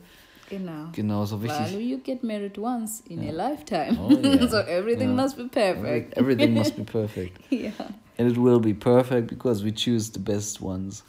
Genau. 0.49 0.87
Genau, 0.93 1.25
so 1.27 1.41
wichtig. 1.43 1.73
Well, 1.73 1.81
you 1.81 1.99
get 1.99 2.25
married 2.25 2.59
once 2.59 3.03
in 3.09 3.21
a 3.21 3.31
lifetime. 3.31 3.97
Oh, 4.01 4.11
yeah. 4.11 4.49
so 4.51 4.57
everything 4.59 5.11
Yeah. 5.11 5.23
must 5.23 5.37
be 5.37 5.45
perfect. 5.45 6.17
Everything 6.17 6.55
must 6.55 6.75
be 6.77 6.83
perfect. 6.99 7.39
yeah. 7.53 7.71
And 8.21 8.31
it 8.31 8.37
will 8.37 8.61
be 8.61 8.75
perfect 8.75 9.29
because 9.29 9.65
we 9.65 9.73
choose 9.73 10.11
the 10.13 10.19
best 10.19 10.61
ones. 10.61 11.03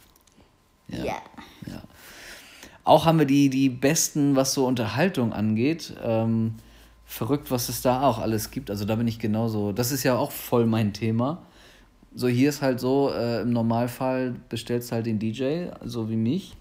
Yeah. 0.88 1.22
Ja. 1.68 1.82
Auch 2.86 3.06
haben 3.06 3.20
wir 3.20 3.26
die, 3.26 3.50
die 3.50 3.68
besten, 3.68 4.38
was 4.38 4.54
so 4.54 4.66
Unterhaltung 4.66 5.34
angeht. 5.34 5.94
Ähm, 6.02 6.54
verrückt, 7.04 7.52
was 7.52 7.68
es 7.68 7.82
da 7.82 8.04
auch 8.04 8.20
alles 8.20 8.50
gibt. 8.50 8.70
Also 8.70 8.86
da 8.86 8.96
bin 8.96 9.10
ich 9.10 9.20
genauso. 9.20 9.74
Das 9.74 9.92
ist 9.92 10.04
ja 10.04 10.16
auch 10.16 10.32
voll 10.32 10.66
mein 10.66 10.94
Thema. 10.94 11.42
So, 12.16 12.30
hier 12.30 12.48
ist 12.48 12.62
halt 12.62 12.80
so, 12.80 13.12
äh, 13.14 13.42
im 13.42 13.52
Normalfall 13.52 14.36
bestellst 14.48 14.94
halt 14.94 15.06
den 15.06 15.20
DJ, 15.20 15.66
so 15.84 16.10
wie 16.10 16.16
mich. 16.16 16.56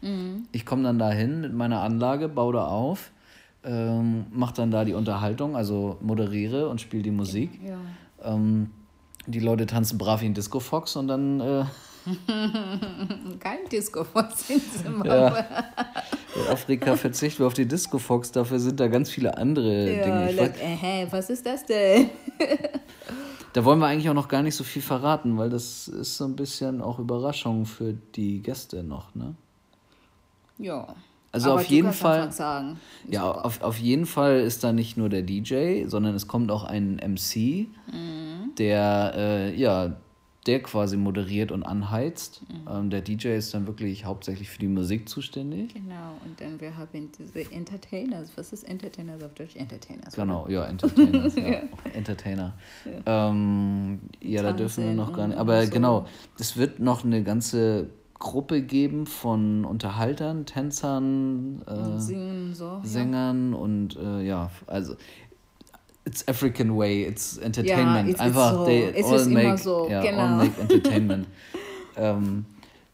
Ich 0.51 0.67
komme 0.67 0.83
dann 0.83 0.99
da 0.99 1.13
hin 1.13 1.43
mit 1.43 1.55
meiner 1.55 1.81
Anlage, 1.83 2.29
baue 2.29 2.55
da 2.55 2.67
auf, 2.67 3.13
ähm, 3.63 4.27
mache 4.33 4.55
dann 4.55 4.73
da 4.73 4.85
die 4.85 4.95
Unterhaltung, 4.95 5.55
also 5.55 5.97
moderiere 6.01 6.69
und 6.69 6.81
spiele 6.81 7.05
die 7.05 7.13
Musik. 7.13 7.51
Ja. 7.65 7.79
Ähm, 8.35 8.71
die 9.27 9.41
Leute 9.41 9.67
tanzen 9.67 9.99
brav 9.99 10.21
wie 10.21 10.27
ein 10.27 10.35
Disco 10.35 10.61
Fox 10.61 10.97
und 10.97 11.09
dann 11.09 11.41
äh, 11.41 11.65
Kein 13.41 13.69
Disco 13.71 14.07
was 14.13 14.49
in 14.51 14.61
Zimbabwe. 14.61 15.45
in 16.35 16.53
Afrika 16.53 16.97
verzichten 16.97 17.41
wir 17.41 17.47
auf 17.47 17.55
die 17.55 17.67
Disco 17.67 17.99
Fox, 17.99 18.33
dafür 18.33 18.59
sind 18.59 18.81
da 18.81 18.89
ganz 18.89 19.11
viele 19.11 19.37
andere 19.37 19.97
Ja, 19.97 20.05
Dinge. 20.05 20.31
Ich 20.31 20.37
like, 20.37 21.13
was 21.13 21.31
ist 21.31 21.45
das 21.45 21.65
denn? 21.67 22.11
da 23.53 23.65
wollen 23.65 23.79
wir 23.81 23.87
eigentlich 23.87 24.09
auch 24.09 24.15
noch 24.15 24.29
gar 24.29 24.43
nicht 24.43 24.57
so 24.57 24.65
viel 24.65 24.83
verraten, 24.83 25.37
weil 25.37 25.51
das 25.51 25.89
ist 25.89 26.17
so 26.17 26.25
ein 26.25 26.37
bisschen 26.37 26.81
auch 26.81 26.99
Überraschung 26.99 27.67
für 27.67 27.93
die 28.15 28.41
Gäste 28.41 28.83
noch, 28.83 29.15
ne? 29.15 29.35
Ja. 30.59 30.95
Also 31.33 31.53
Aber 31.53 31.61
auf 31.61 31.67
jeden 31.67 31.93
Fall-. 31.93 32.29
Ja, 33.09 33.31
auf, 33.31 33.63
auf 33.63 33.79
jeden 33.79 34.07
Fall 34.07 34.41
ist 34.41 34.65
da 34.65 34.73
nicht 34.73 34.97
nur 34.97 35.09
der 35.09 35.23
DJ, 35.23 35.85
sondern 35.87 36.15
es 36.15 36.27
kommt 36.27 36.51
auch 36.51 36.65
ein 36.65 36.97
MC, 36.97 37.69
Mhm. 37.93 38.55
der 38.59 39.13
äh, 39.17 39.55
ja, 39.55 39.97
der 40.47 40.63
quasi 40.63 40.97
moderiert 40.97 41.53
und 41.53 41.63
anheizt. 41.63 42.43
Mhm. 42.49 42.69
Ähm, 42.69 42.91
der 42.91 43.03
DJ 43.03 43.37
ist 43.37 43.53
dann 43.53 43.67
wirklich 43.67 44.07
hauptsächlich 44.07 44.49
für 44.49 44.59
die 44.59 44.69
Musik 44.69 45.09
zuständig. 45.09 45.75
Genau, 45.75 46.17
und 46.25 46.41
dann 46.41 46.61
wir 46.61 46.77
haben 46.77 47.11
diese 47.19 47.53
Entertainers. 47.53 48.31
Was 48.37 48.53
ist 48.53 48.65
Entertainers 48.65 49.23
auf 49.23 49.35
Deutsch? 49.35 49.55
Entertainers. 49.55 50.15
Genau, 50.15 50.49
ja, 50.49 50.65
Entertainer. 50.65 51.27
ja. 51.37 51.63
Entertainer. 51.93 52.55
Ja, 53.07 53.29
ähm, 53.31 54.01
ja 54.21 54.43
da 54.43 54.53
dürfen 54.53 54.85
wir 54.85 54.95
noch 54.95 55.13
gar 55.13 55.29
nicht. 55.29 55.39
Aber 55.39 55.65
so. 55.65 55.71
genau, 55.71 56.07
es 56.39 56.57
wird 56.57 56.81
noch 56.81 57.05
eine 57.05 57.23
ganze 57.23 57.91
Gruppe 58.21 58.63
geben 58.63 59.07
von 59.07 59.65
Unterhaltern, 59.65 60.47
Tänzern, 60.47 61.63
äh, 61.67 61.99
Singen 61.99 62.55
so. 62.55 62.65
ja. 62.65 62.81
Sängern 62.85 63.55
und 63.55 63.97
äh, 63.97 64.23
ja, 64.23 64.51
also 64.69 64.95
it's 66.05 66.27
African 66.29 66.77
way, 66.77 67.05
it's 67.05 67.39
Entertainment. 67.39 68.11
it's 68.11 68.21
Einfach 68.21 68.53
so. 68.53 68.65
they 68.67 68.93
Es 68.95 69.07
all 69.07 69.27
make, 69.27 69.59
so, 69.59 69.89
ja, 69.89 70.03
genau. 70.03 70.19
all 70.19 70.37
make 70.37 70.61
Entertainment. 70.61 71.27
ähm, 71.97 72.45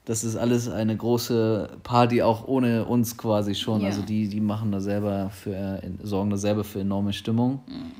das 0.05 0.23
ist 0.23 0.37
alles 0.37 0.69
eine 0.69 0.97
große 0.97 1.71
Party, 1.83 2.23
auch 2.23 2.47
ohne 2.47 2.85
uns 2.85 3.19
quasi 3.19 3.57
schon. 3.57 3.81
Ja. 3.81 3.89
Also 3.89 4.03
die, 4.03 4.29
die 4.29 4.41
machen 4.41 4.71
da 4.71 4.81
selber 4.81 5.31
für, 5.31 5.83
sorgen 6.05 6.31
da 6.31 6.37
selber 6.37 6.63
für 6.63 6.81
enorme 6.81 7.13
Stimmung. 7.13 7.61
Mhm. 7.67 7.93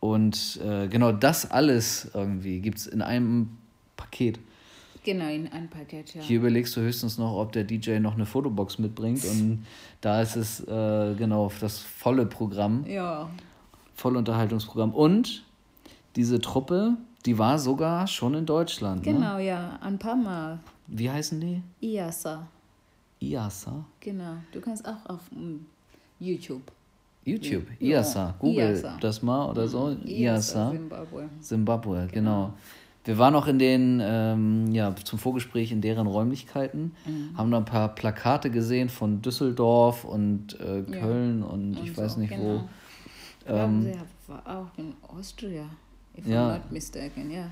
Und 0.00 0.60
äh, 0.62 0.86
genau 0.88 1.12
das 1.12 1.50
alles 1.50 2.10
irgendwie 2.12 2.60
gibt 2.60 2.76
es 2.76 2.86
in 2.86 3.00
einem 3.00 3.48
Paket. 3.96 4.38
Genau, 5.06 5.28
in 5.28 5.46
ein 5.52 5.70
Paket, 5.70 6.14
ja. 6.16 6.20
Hier 6.20 6.38
überlegst 6.38 6.76
du 6.76 6.80
höchstens 6.80 7.16
noch, 7.16 7.36
ob 7.36 7.52
der 7.52 7.62
DJ 7.62 8.00
noch 8.00 8.14
eine 8.14 8.26
Fotobox 8.26 8.80
mitbringt. 8.80 9.24
Und 9.24 9.64
da 10.00 10.20
ist 10.20 10.34
es 10.34 10.60
äh, 10.66 11.14
genau 11.16 11.50
das 11.60 11.78
volle 11.78 12.26
Programm, 12.26 12.84
Ja. 12.88 13.30
Vollunterhaltungsprogramm. 13.94 14.92
Und 14.92 15.44
diese 16.16 16.40
Truppe, 16.40 16.96
die 17.24 17.38
war 17.38 17.58
sogar 17.60 18.08
schon 18.08 18.34
in 18.34 18.46
Deutschland. 18.46 19.06
Ne? 19.06 19.12
Genau, 19.12 19.38
ja. 19.38 19.78
Ein 19.80 19.96
paar 19.96 20.16
Mal. 20.16 20.58
Wie 20.88 21.08
heißen 21.08 21.40
die? 21.40 21.62
IASA. 21.80 22.46
IASA? 23.20 23.84
Genau. 24.00 24.38
Du 24.52 24.60
kannst 24.60 24.86
auch 24.88 25.06
auf 25.08 25.20
mm, 25.30 25.58
YouTube. 26.18 26.62
YouTube, 27.24 27.64
Ja. 27.78 27.98
IASA. 28.00 28.34
Google 28.40 28.70
IASA. 28.70 28.96
das 29.00 29.22
mal 29.22 29.50
oder 29.50 29.68
so. 29.68 29.96
IASA. 30.04 30.72
Zimbabwe. 30.72 31.28
Zimbabwe, 31.40 32.08
genau. 32.12 32.52
Wir 33.06 33.18
waren 33.18 33.34
auch 33.36 33.46
in 33.46 33.58
den, 33.58 34.00
ähm, 34.04 34.72
ja, 34.72 34.94
zum 34.96 35.18
Vorgespräch 35.18 35.70
in 35.72 35.80
deren 35.80 36.06
Räumlichkeiten, 36.06 36.94
Mhm. 37.06 37.38
haben 37.38 37.50
da 37.52 37.58
ein 37.58 37.64
paar 37.64 37.94
Plakate 37.94 38.50
gesehen 38.50 38.88
von 38.88 39.22
Düsseldorf 39.22 40.04
und 40.04 40.58
äh, 40.60 40.78
Ja. 40.80 40.82
Köln 41.00 41.42
und, 41.42 41.74
ich 41.82 41.90
Und 41.90 41.98
weiß 41.98 42.14
so, 42.14 42.20
nicht 42.20 42.30
genau. 42.30 42.42
wo. 43.46 43.48
Ja, 43.52 43.64
Ähm, 43.64 43.82
sie 43.82 43.92
war 44.32 44.42
auch 44.46 44.78
in 44.78 44.92
Austria, 45.08 45.64
if 46.18 46.26
Ja. 46.26 46.48
I'm 46.50 46.52
not 46.54 46.72
mistaken, 46.72 47.30
ja. 47.30 47.48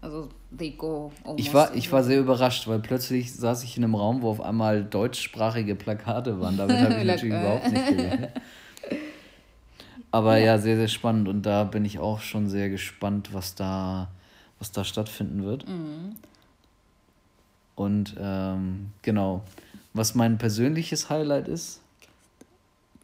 Also, 0.00 0.28
they 0.56 0.70
go. 0.70 1.12
Ich 1.36 1.52
war, 1.54 1.74
ich 1.76 1.90
war 1.92 2.02
sehr 2.02 2.18
überrascht, 2.18 2.66
weil 2.66 2.80
plötzlich 2.80 3.32
saß 3.34 3.62
ich 3.62 3.76
in 3.76 3.84
einem 3.84 3.94
Raum, 3.94 4.22
wo 4.22 4.30
auf 4.30 4.40
einmal 4.40 4.82
deutschsprachige 4.84 5.76
Plakate 5.76 6.40
waren. 6.40 6.56
Damit 6.56 6.78
habe 6.80 6.94
ich 6.94 7.04
natürlich 7.06 7.34
äh. 7.34 7.40
überhaupt 7.40 7.72
nicht 7.72 7.86
gerechnet. 7.88 8.30
Aber 10.10 10.36
ja. 10.38 10.58
sehr, 10.58 10.76
sehr 10.76 10.88
spannend 10.88 11.28
und 11.28 11.42
da 11.42 11.64
bin 11.64 11.84
ich 11.84 11.98
auch 11.98 12.20
schon 12.20 12.48
sehr 12.48 12.68
gespannt, 12.68 13.30
was 13.32 13.54
da, 13.54 14.08
was 14.62 14.70
da 14.70 14.84
stattfinden 14.84 15.42
wird. 15.42 15.66
Mhm. 15.66 16.14
Und 17.74 18.14
ähm, 18.16 18.92
genau, 19.02 19.42
was 19.92 20.14
mein 20.14 20.38
persönliches 20.38 21.10
Highlight 21.10 21.48
ist. 21.48 21.80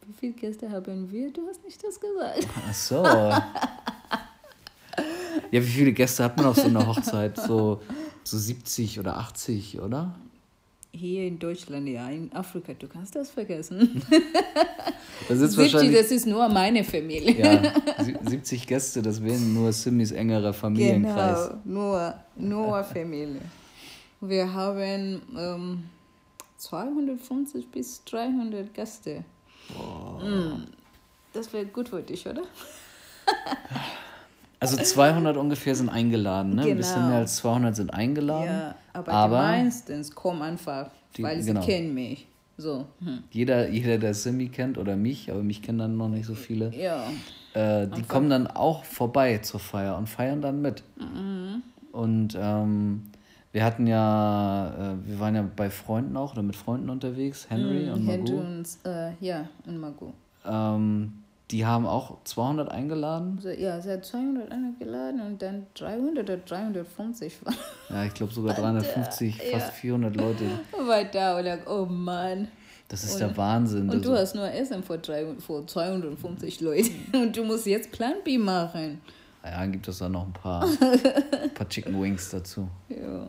Wie 0.07 0.13
viele 0.13 0.33
Gäste 0.33 0.71
haben 0.71 1.11
wir? 1.11 1.33
Du 1.33 1.45
hast 1.49 1.61
nicht 1.65 1.83
das 1.83 1.99
gesagt. 1.99 2.47
Ach 2.65 2.73
so. 2.73 3.03
Ja, 5.51 5.61
wie 5.61 5.61
viele 5.61 5.91
Gäste 5.91 6.23
hat 6.23 6.37
man 6.37 6.45
auf 6.45 6.55
so 6.55 6.63
einer 6.63 6.87
Hochzeit? 6.87 7.35
So, 7.35 7.81
so 8.23 8.37
70 8.37 8.99
oder 8.99 9.17
80, 9.17 9.81
oder? 9.81 10.15
Hier 10.91 11.27
in 11.27 11.37
Deutschland, 11.37 11.87
ja. 11.87 12.09
In 12.09 12.31
Afrika, 12.33 12.73
du 12.73 12.87
kannst 12.87 13.15
das 13.15 13.29
vergessen. 13.29 14.01
Da 15.27 15.35
sitzt 15.35 15.53
70, 15.55 15.73
wahrscheinlich. 15.73 15.97
das 16.01 16.11
ist 16.11 16.25
nur 16.25 16.49
meine 16.49 16.83
Familie. 16.83 17.37
Ja, 17.37 18.03
sie- 18.03 18.17
70 18.27 18.65
Gäste, 18.65 19.01
das 19.01 19.23
wären 19.23 19.53
nur 19.53 19.71
Simmys 19.71 20.11
engerer 20.11 20.51
Familienkreis. 20.53 21.49
Genau, 21.49 21.61
nur, 21.65 22.13
nur 22.35 22.83
Familie. 22.83 23.41
Wir 24.21 24.51
haben 24.51 25.21
ähm, 25.37 25.83
250 26.57 27.67
bis 27.69 28.03
300 28.05 28.73
Gäste. 28.73 29.23
Mm. 30.21 30.63
Das 31.33 31.53
wäre 31.53 31.65
gut 31.67 31.89
für 31.89 32.01
dich, 32.01 32.25
oder? 32.27 32.41
Also 34.59 34.75
200 34.77 35.37
ungefähr 35.37 35.73
sind 35.75 35.89
eingeladen, 35.89 36.55
ne? 36.55 36.63
Ein 36.63 36.77
bisschen 36.77 36.95
Genau. 36.95 37.07
mehr 37.09 37.17
als 37.19 37.37
200 37.37 37.75
sind 37.75 37.93
eingeladen. 37.93 38.45
Ja, 38.45 38.75
aber, 38.93 39.11
aber 39.13 39.35
die 39.37 39.63
meistens 39.63 40.13
kommen 40.13 40.41
einfach, 40.41 40.89
Die- 41.15 41.23
weil 41.23 41.41
sie 41.41 41.53
genau. 41.53 41.65
kennen 41.65 41.93
mich. 41.93 42.27
So, 42.57 42.85
hm. 43.01 43.23
Jeder, 43.31 43.69
jeder, 43.69 43.97
der 43.97 44.13
Simmy 44.13 44.49
kennt 44.49 44.77
oder 44.77 44.97
mich, 44.97 45.31
aber 45.31 45.41
mich 45.43 45.61
kennen 45.61 45.77
dann 45.79 45.95
noch 45.95 46.09
nicht 46.09 46.25
so 46.25 46.35
viele, 46.35 46.75
ja. 46.75 47.03
äh, 47.53 47.87
die 47.87 48.03
kommen 48.03 48.29
dann 48.29 48.47
auch 48.47 48.83
vorbei 48.83 49.37
zur 49.37 49.61
Feier 49.61 49.97
und 49.97 50.09
feiern 50.09 50.41
dann 50.41 50.61
mit. 50.61 50.83
Mhm. 50.97 51.63
Und 51.93 52.37
ähm, 52.37 53.03
wir 53.53 53.63
hatten 53.63 53.87
ja, 53.87 54.73
äh, 54.93 55.07
wir 55.07 55.19
waren 55.21 55.35
ja 55.35 55.45
bei 55.55 55.69
Freunden 55.69 56.17
auch 56.17 56.33
oder 56.33 56.43
mit 56.43 56.57
Freunden 56.57 56.89
unterwegs, 56.89 57.47
Henry 57.49 57.89
und 57.89 58.05
Henry 58.05 58.17
Margot. 58.33 58.45
und, 58.45 58.67
äh, 58.91 59.11
ja, 59.21 59.47
und 59.65 59.77
Margot. 59.79 60.13
Ähm, 60.45 61.13
die 61.51 61.65
haben 61.65 61.85
auch 61.87 62.23
200 62.25 62.71
eingeladen. 62.71 63.39
Ja, 63.57 63.81
sie 63.81 63.91
hat 63.91 64.05
200 64.05 64.51
eingeladen 64.51 65.21
und 65.21 65.41
dann 65.41 65.65
300 65.73 66.23
oder 66.23 66.37
350 66.37 67.43
waren 67.45 67.55
Ja, 67.89 68.05
ich 68.05 68.13
glaube 68.13 68.33
sogar 68.33 68.55
350, 68.55 69.41
fast 69.51 69.71
400 69.73 70.15
Leute. 70.15 70.45
war 70.85 71.03
da 71.05 71.37
und 71.37 71.45
like, 71.45 71.69
oh 71.69 71.85
Mann. 71.85 72.47
Das 72.87 73.03
ist 73.03 73.19
der 73.19 73.35
Wahnsinn. 73.37 73.89
Und 73.89 74.03
du 74.03 74.09
Also- 74.11 74.21
hast 74.21 74.35
nur 74.35 74.51
Essen 74.51 74.83
für, 74.83 74.97
drei, 74.97 75.25
für 75.39 75.65
250 75.65 76.61
Leute 76.61 76.89
und 77.13 77.35
du 77.35 77.43
musst 77.43 77.65
jetzt 77.65 77.91
Plan 77.91 78.15
B 78.23 78.37
machen. 78.37 79.01
Ja, 79.43 79.59
dann 79.59 79.71
gibt 79.71 79.87
es 79.87 79.99
da 79.99 80.09
noch 80.09 80.25
ein 80.25 80.33
paar, 80.33 80.67
paar 81.55 81.69
Chicken 81.69 81.99
Wings 82.01 82.29
dazu. 82.29 82.67
Ja. 82.89 83.27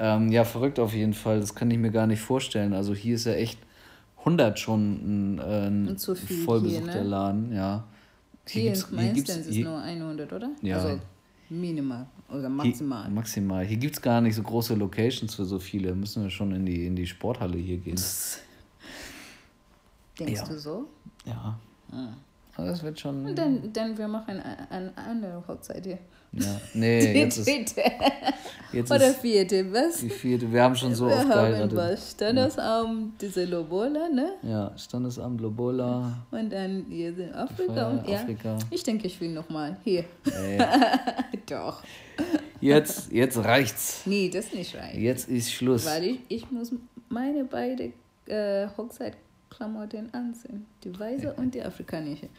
Ähm, 0.00 0.30
ja, 0.32 0.44
verrückt 0.44 0.78
auf 0.78 0.94
jeden 0.94 1.12
Fall. 1.12 1.40
Das 1.40 1.54
kann 1.54 1.70
ich 1.70 1.78
mir 1.78 1.90
gar 1.90 2.06
nicht 2.06 2.20
vorstellen. 2.20 2.72
Also 2.72 2.94
hier 2.94 3.16
ist 3.16 3.26
ja 3.26 3.32
echt 3.32 3.58
100 4.24 4.58
schon 4.58 5.36
ein, 5.36 5.38
äh, 5.38 5.66
ein 5.68 5.96
zu 5.98 6.14
viel 6.14 6.36
hier, 6.36 6.44
vollbesuchter 6.44 7.02
ne? 7.02 7.08
Laden. 7.08 7.52
Ja. 7.52 7.84
Hier, 8.46 8.64
gibt's- 8.72 8.88
in 8.90 8.96
meistens 8.96 9.14
gibt's- 9.16 9.36
ist 9.36 9.54
hier- 9.54 9.64
nur 9.64 9.82
100, 9.82 10.32
oder? 10.32 10.50
Ja. 10.62 10.76
Also 10.78 11.00
minimal 11.50 12.06
oder 12.28 12.40
Hier, 12.40 12.48
maximal. 12.50 13.10
maximal. 13.10 13.64
Hier 13.64 13.76
gibt 13.78 13.94
es 13.96 14.02
gar 14.02 14.20
nicht 14.20 14.34
so 14.34 14.42
große 14.42 14.74
Locations 14.74 15.34
für 15.34 15.44
so 15.44 15.58
viele. 15.58 15.94
Müssen 15.94 16.22
wir 16.24 16.30
schon 16.30 16.52
in 16.52 16.66
die, 16.66 16.86
in 16.86 16.94
die 16.96 17.06
Sporthalle 17.06 17.56
hier 17.58 17.78
gehen. 17.78 17.98
Denkst 20.18 20.40
Ja. 20.40 20.44
du 20.46 20.58
so? 20.58 20.88
Ja. 21.24 21.58
Das 22.56 22.82
wird 22.82 22.98
schon. 22.98 23.24
Und 23.24 23.38
dann, 23.38 23.72
dann 23.72 23.96
wir 23.96 24.08
machen 24.08 24.40
eine, 24.40 24.70
eine 24.70 24.96
andere 24.98 25.44
Hochzeit 25.46 25.86
hier. 25.86 25.98
Ja, 26.32 26.60
nee, 26.74 27.12
Die 27.12 27.18
jetzt 27.20 27.38
ist, 27.38 27.46
dritte. 27.48 27.82
jetzt 28.72 28.90
Oder 28.92 29.08
ist 29.10 29.20
vierte, 29.20 29.72
was? 29.72 29.96
die 29.98 30.10
vierte. 30.10 30.52
Wir 30.52 30.62
haben 30.62 30.76
schon 30.76 30.94
so 30.94 31.06
wir 31.06 31.14
oft 31.14 31.22
haben 31.22 31.28
geheiratet. 31.30 31.76
was. 31.76 32.10
Standesamt, 32.12 33.20
diese 33.20 33.44
Lobola, 33.46 34.08
ne? 34.08 34.32
Ja, 34.42 34.72
Standesamt 34.76 35.40
Lobola, 35.40 36.18
Und 36.30 36.50
dann 36.52 36.84
hier 36.88 37.16
in 37.18 37.32
Afrika. 37.32 37.88
Und, 37.90 38.08
ja. 38.08 38.16
Afrika. 38.20 38.58
Ich 38.70 38.82
denke, 38.82 39.06
ich 39.06 39.20
will 39.20 39.30
nochmal. 39.32 39.76
Hier. 39.84 40.04
Ey, 40.26 40.58
Doch. 41.48 41.82
jetzt, 42.60 43.10
jetzt 43.10 43.38
reicht's. 43.38 44.02
Nee, 44.04 44.28
das 44.28 44.46
ist 44.46 44.54
nicht 44.54 44.74
right. 44.76 44.94
Jetzt 44.94 45.28
ist 45.28 45.50
Schluss. 45.52 45.86
Weil 45.86 46.04
ich, 46.04 46.20
ich 46.28 46.50
muss 46.50 46.72
meine 47.08 47.44
beide 47.44 47.92
äh, 48.26 48.68
Hochzeitklamotten 49.50 50.12
anziehen. 50.14 50.66
Die 50.84 50.98
weiße 50.98 51.34
und 51.34 51.54
die 51.54 51.62
afrikanische. 51.62 52.28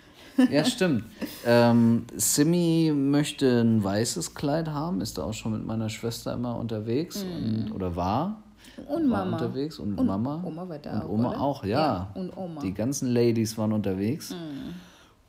Ja, 0.49 0.63
stimmt. 0.63 1.03
Ähm, 1.45 2.05
Simi 2.15 2.93
möchte 2.95 3.59
ein 3.61 3.83
weißes 3.83 4.35
Kleid 4.35 4.69
haben, 4.69 5.01
ist 5.01 5.17
da 5.17 5.23
auch 5.23 5.33
schon 5.33 5.51
mit 5.51 5.65
meiner 5.65 5.89
Schwester 5.89 6.31
immer 6.33 6.55
unterwegs 6.57 7.23
und, 7.23 7.71
oder 7.73 7.93
war. 7.97 8.41
Und 8.87 9.09
war 9.11 9.25
Mama. 9.25 9.35
unterwegs 9.37 9.79
und, 9.79 9.97
Und 9.99 10.05
Mama. 10.05 10.41
Oma 10.45 10.69
war 10.69 10.77
da 10.79 10.91
Und 10.93 11.01
auch, 11.01 11.09
Oma 11.09 11.29
oder? 11.31 11.41
auch, 11.41 11.63
ja. 11.65 11.69
Ja, 11.79 12.11
und 12.13 12.37
Oma. 12.37 12.61
Die 12.61 12.73
ganzen 12.73 13.09
Ladies 13.13 13.57
waren 13.57 13.73
unterwegs 13.73 14.29
Mhm. 14.31 14.75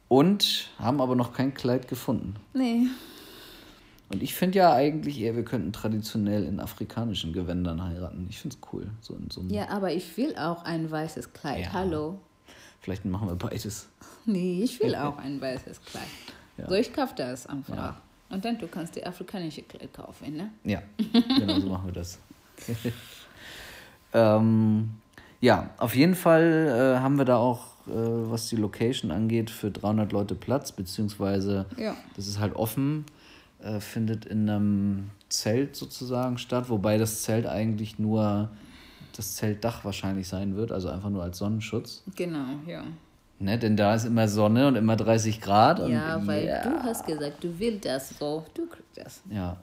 und 0.06 0.68
haben 0.78 1.00
aber 1.00 1.16
noch 1.16 1.32
kein 1.32 1.54
Kleid 1.54 1.88
gefunden. 1.88 2.36
Nee. 2.54 2.86
Und 4.10 4.24
ich 4.24 4.34
finde 4.34 4.58
ja 4.58 4.72
eigentlich 4.74 5.20
eher, 5.20 5.36
wir 5.36 5.44
könnten 5.44 5.72
traditionell 5.72 6.44
in 6.44 6.58
afrikanischen 6.58 7.32
Gewändern 7.32 7.82
heiraten. 7.82 8.26
Ich 8.28 8.40
finde 8.40 8.56
es 8.60 8.72
cool. 8.72 8.88
So 9.00 9.14
in 9.14 9.30
so 9.30 9.40
Ja, 9.48 9.68
aber 9.68 9.92
ich 9.92 10.16
will 10.16 10.34
auch 10.36 10.64
ein 10.64 10.90
weißes 10.90 11.32
Kleid. 11.32 11.60
Ja. 11.66 11.72
Hallo. 11.72 12.18
Vielleicht 12.80 13.04
machen 13.04 13.28
wir 13.28 13.36
beides. 13.36 13.88
Nee, 14.26 14.62
ich 14.62 14.78
will 14.80 14.94
auch 14.96 15.16
ein 15.16 15.40
weißes 15.40 15.80
Kleid. 15.82 16.04
Ja. 16.58 16.68
So, 16.68 16.74
ich 16.74 16.92
kaufe 16.92 17.14
das 17.16 17.46
einfach. 17.46 17.74
Ja. 17.74 17.96
Und 18.28 18.44
dann 18.44 18.58
du 18.58 18.66
kannst 18.68 18.94
die 18.94 19.04
afrikanische 19.04 19.62
Kleid 19.62 19.94
kaufen, 19.94 20.36
ne? 20.36 20.50
Ja, 20.62 20.82
genau 21.38 21.58
so 21.58 21.68
machen 21.68 21.86
wir 21.86 21.94
das. 21.94 22.18
ähm, 24.12 24.90
ja, 25.40 25.70
auf 25.78 25.96
jeden 25.96 26.14
Fall 26.14 26.96
äh, 26.98 27.00
haben 27.00 27.16
wir 27.16 27.24
da 27.24 27.38
auch, 27.38 27.64
äh, 27.86 27.92
was 27.94 28.48
die 28.50 28.56
Location 28.56 29.10
angeht, 29.10 29.48
für 29.50 29.70
300 29.70 30.12
Leute 30.12 30.34
Platz, 30.34 30.70
beziehungsweise 30.70 31.64
Ja. 31.78 31.96
das 32.16 32.28
ist 32.28 32.38
halt 32.38 32.54
offen, 32.56 33.06
äh, 33.62 33.80
findet 33.80 34.24
in 34.24 34.48
einem 34.48 35.10
Zelt 35.28 35.76
sozusagen 35.76 36.38
statt, 36.38 36.68
wobei 36.68 36.98
das 36.98 37.22
Zelt 37.22 37.46
eigentlich 37.46 37.98
nur 37.98 38.50
das 39.16 39.36
Zeltdach 39.36 39.84
wahrscheinlich 39.84 40.28
sein 40.28 40.56
wird, 40.56 40.72
also 40.72 40.88
einfach 40.88 41.10
nur 41.10 41.22
als 41.22 41.38
Sonnenschutz. 41.38 42.02
Genau, 42.16 42.46
ja. 42.66 42.84
Ne? 43.38 43.58
Denn 43.58 43.76
da 43.76 43.94
ist 43.94 44.04
immer 44.04 44.28
Sonne 44.28 44.68
und 44.68 44.76
immer 44.76 44.96
30 44.96 45.40
Grad. 45.40 45.86
Ja, 45.88 46.24
weil 46.26 46.46
ja, 46.46 46.62
du 46.62 46.82
hast 46.82 47.06
gesagt, 47.06 47.42
du 47.42 47.58
willst 47.58 47.86
das 47.86 48.10
so, 48.18 48.44
du 48.54 48.66
kriegst 48.66 48.96
das. 48.96 49.22
Ja, 49.30 49.56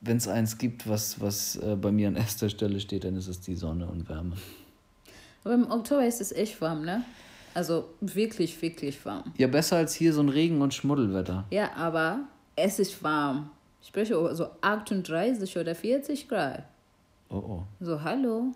wenn 0.00 0.16
es 0.16 0.28
eins 0.28 0.58
gibt, 0.58 0.88
was, 0.88 1.20
was 1.20 1.56
äh, 1.56 1.76
bei 1.76 1.90
mir 1.90 2.08
an 2.08 2.16
erster 2.16 2.48
Stelle 2.48 2.80
steht, 2.80 3.04
dann 3.04 3.16
ist 3.16 3.28
es 3.28 3.40
die 3.40 3.54
Sonne 3.54 3.86
und 3.86 4.08
Wärme. 4.08 4.36
Aber 5.44 5.54
im 5.54 5.70
Oktober 5.70 6.06
ist 6.06 6.20
es 6.20 6.32
echt 6.32 6.60
warm, 6.60 6.84
ne? 6.84 7.04
Also 7.54 7.86
wirklich, 8.00 8.60
wirklich 8.60 9.04
warm. 9.04 9.32
Ja, 9.36 9.46
besser 9.46 9.76
als 9.76 9.94
hier 9.94 10.12
so 10.12 10.20
ein 10.20 10.28
Regen- 10.28 10.60
und 10.60 10.74
Schmuddelwetter. 10.74 11.44
Ja, 11.50 11.72
aber 11.74 12.20
es 12.58 12.78
ist 12.78 13.02
warm. 13.02 13.50
Ich 13.80 13.88
spreche 13.88 14.14
über 14.14 14.34
so 14.34 14.48
38 14.60 15.56
oder 15.56 15.74
40 15.74 16.28
Grad. 16.28 16.64
Oh 17.30 17.36
oh. 17.36 17.62
So, 17.80 18.02
hallo? 18.02 18.52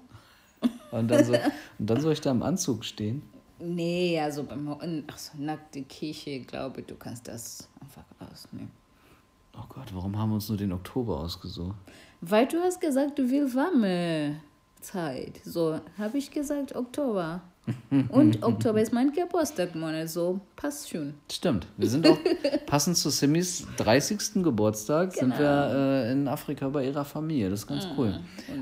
Und 0.90 1.10
dann, 1.10 1.24
so, 1.24 1.32
und 1.78 1.90
dann 1.90 2.00
soll 2.00 2.12
ich 2.12 2.20
da 2.20 2.30
im 2.30 2.42
Anzug 2.42 2.84
stehen? 2.84 3.22
Nee, 3.58 4.18
also 4.20 4.42
beim 4.42 4.76
ach 5.08 5.18
so, 5.18 5.32
nackte 5.38 5.82
Kirche, 5.82 6.40
glaube 6.40 6.80
ich, 6.80 6.86
du 6.86 6.96
kannst 6.96 7.28
das 7.28 7.68
einfach 7.80 8.04
rausnehmen. 8.20 8.70
Oh 9.56 9.64
Gott, 9.68 9.94
warum 9.94 10.18
haben 10.18 10.30
wir 10.30 10.34
uns 10.36 10.48
nur 10.48 10.58
den 10.58 10.72
Oktober 10.72 11.18
ausgesucht? 11.20 11.76
Weil 12.20 12.46
du 12.46 12.60
hast 12.60 12.80
gesagt, 12.80 13.18
du 13.18 13.30
willst 13.30 13.54
warme 13.54 14.40
Zeit. 14.80 15.40
So, 15.44 15.78
habe 15.98 16.18
ich 16.18 16.30
gesagt 16.30 16.74
Oktober. 16.74 17.42
Und 18.08 18.42
Oktober 18.42 18.80
ist 18.80 18.92
mein 18.92 19.12
Geburtstagmonat, 19.12 20.08
so 20.08 20.40
passt 20.56 20.90
schon. 20.90 21.14
Stimmt, 21.30 21.66
wir 21.76 21.88
sind 21.88 22.06
auch 22.08 22.18
passend 22.66 22.96
zu 22.96 23.10
Simis 23.10 23.66
30. 23.76 24.42
Geburtstag 24.42 25.12
sind 25.12 25.38
wir 25.38 25.70
äh, 26.06 26.12
in 26.12 26.26
Afrika 26.26 26.68
bei 26.68 26.86
ihrer 26.86 27.04
Familie. 27.04 27.50
Das 27.50 27.60
ist 27.60 27.66
ganz 27.68 27.86
cool. 27.96 28.18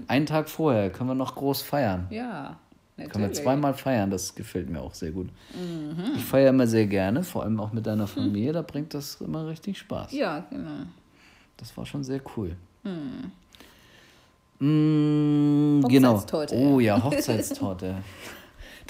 Einen 0.07 0.26
Tag 0.26 0.49
vorher 0.50 0.90
können 0.90 1.11
wir 1.11 1.14
noch 1.14 1.35
groß 1.35 1.62
feiern. 1.62 2.09
Ja, 2.11 2.59
natürlich. 2.97 3.12
Können 3.12 3.25
wir 3.25 3.33
zweimal 3.33 3.75
feiern, 3.75 4.11
das 4.11 4.35
gefällt 4.35 4.69
mir 4.69 4.80
auch 4.80 4.92
sehr 4.92 5.12
gut. 5.12 5.30
Ich 6.16 6.25
feiere 6.25 6.50
immer 6.50 6.66
sehr 6.66 6.87
gerne, 6.87 7.23
vor 7.23 7.45
allem 7.45 7.59
auch 7.59 7.73
mit 7.73 7.87
deiner 7.87 8.07
Familie, 8.07 8.52
da 8.52 8.62
bringt 8.62 8.92
das 8.92 9.21
immer 9.23 9.49
richtig 9.49 9.78
Spaß. 9.78 10.12
Ja, 10.12 10.45
genau. 10.50 10.87
Das 11.57 11.75
war 11.76 11.87
schon 11.87 12.04
sehr 12.04 12.21
cool. 12.37 12.54
Mm, 14.60 15.80
genau. 15.89 16.15
Hochzeitstorte. 16.15 16.54
Oh 16.54 16.80
ja, 16.80 17.02
Hochzeitstorte. 17.04 17.97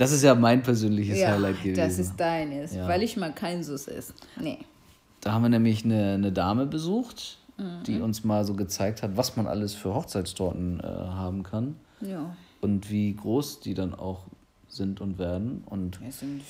Das 0.01 0.13
ist 0.13 0.23
ja 0.23 0.35
mein 0.35 0.63
persönliches 0.63 1.19
Ja, 1.19 1.33
Highlight 1.33 1.63
gewesen. 1.63 1.77
das 1.77 1.99
ist 1.99 2.19
deines, 2.19 2.75
Ja. 2.75 2.89
weil 2.89 3.03
ich 3.03 3.17
mal 3.19 3.33
kein 3.33 3.63
Süß 3.63 3.89
esse. 3.89 4.15
Nee. 4.41 4.59
Da 5.21 5.33
haben 5.33 5.43
wir 5.43 5.51
nämlich 5.51 5.85
eine, 5.85 6.15
eine 6.15 6.33
Dame 6.33 6.65
besucht, 6.67 7.37
Mhm. 7.59 7.83
die 7.87 8.01
uns 8.01 8.25
mal 8.25 8.45
so 8.47 8.55
gezeigt 8.55 9.03
hat, 9.03 9.19
was 9.19 9.37
man 9.37 9.47
alles 9.47 9.75
für 9.75 9.95
Hochzeitstorten 9.95 10.81
äh, 10.81 10.85
haben 10.87 11.43
kann 11.43 11.77
Ja. 12.01 12.35
und 12.63 12.91
wie 12.91 13.15
groß 13.15 13.61
die 13.61 13.75
dann 13.75 13.95
auch 13.95 14.23
sind 14.69 15.03
und 15.03 15.19
werden. 15.19 15.63
Und 15.67 16.01
Es 16.09 16.21
sind 16.21 16.41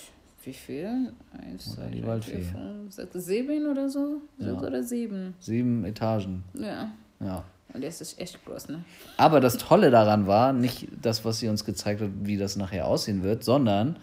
wie 0.45 0.53
viel? 0.53 1.13
Eins, 1.33 1.67
Oder 1.73 1.77
zwei, 1.77 1.91
die 1.91 2.01
drei, 2.03 2.07
Waldfee. 2.09 2.43
vier, 2.43 2.45
fünf, 2.53 2.93
sechs, 2.95 3.25
sieben 3.27 3.67
oder 3.69 3.89
so? 3.91 4.23
Sechs 4.39 4.53
Ja. 4.53 4.67
oder 4.69 4.83
sieben. 4.85 5.35
sieben 5.41 5.85
Etagen. 5.85 6.45
Ja. 6.55 6.93
Ja. 7.19 7.43
Und 7.73 7.85
das 7.85 8.01
ist 8.01 8.19
echt 8.21 8.45
groß, 8.45 8.69
ne? 8.69 8.85
Aber 9.17 9.41
das 9.41 9.57
Tolle 9.59 9.91
daran 9.91 10.27
war 10.27 10.53
nicht 10.53 10.89
das, 11.01 11.25
was 11.25 11.39
sie 11.39 11.49
uns 11.49 11.65
gezeigt 11.65 12.01
hat, 12.01 12.11
wie 12.23 12.37
das 12.37 12.57
nachher 12.57 12.87
aussehen 12.87 13.23
wird, 13.23 13.45
sondern 13.45 13.97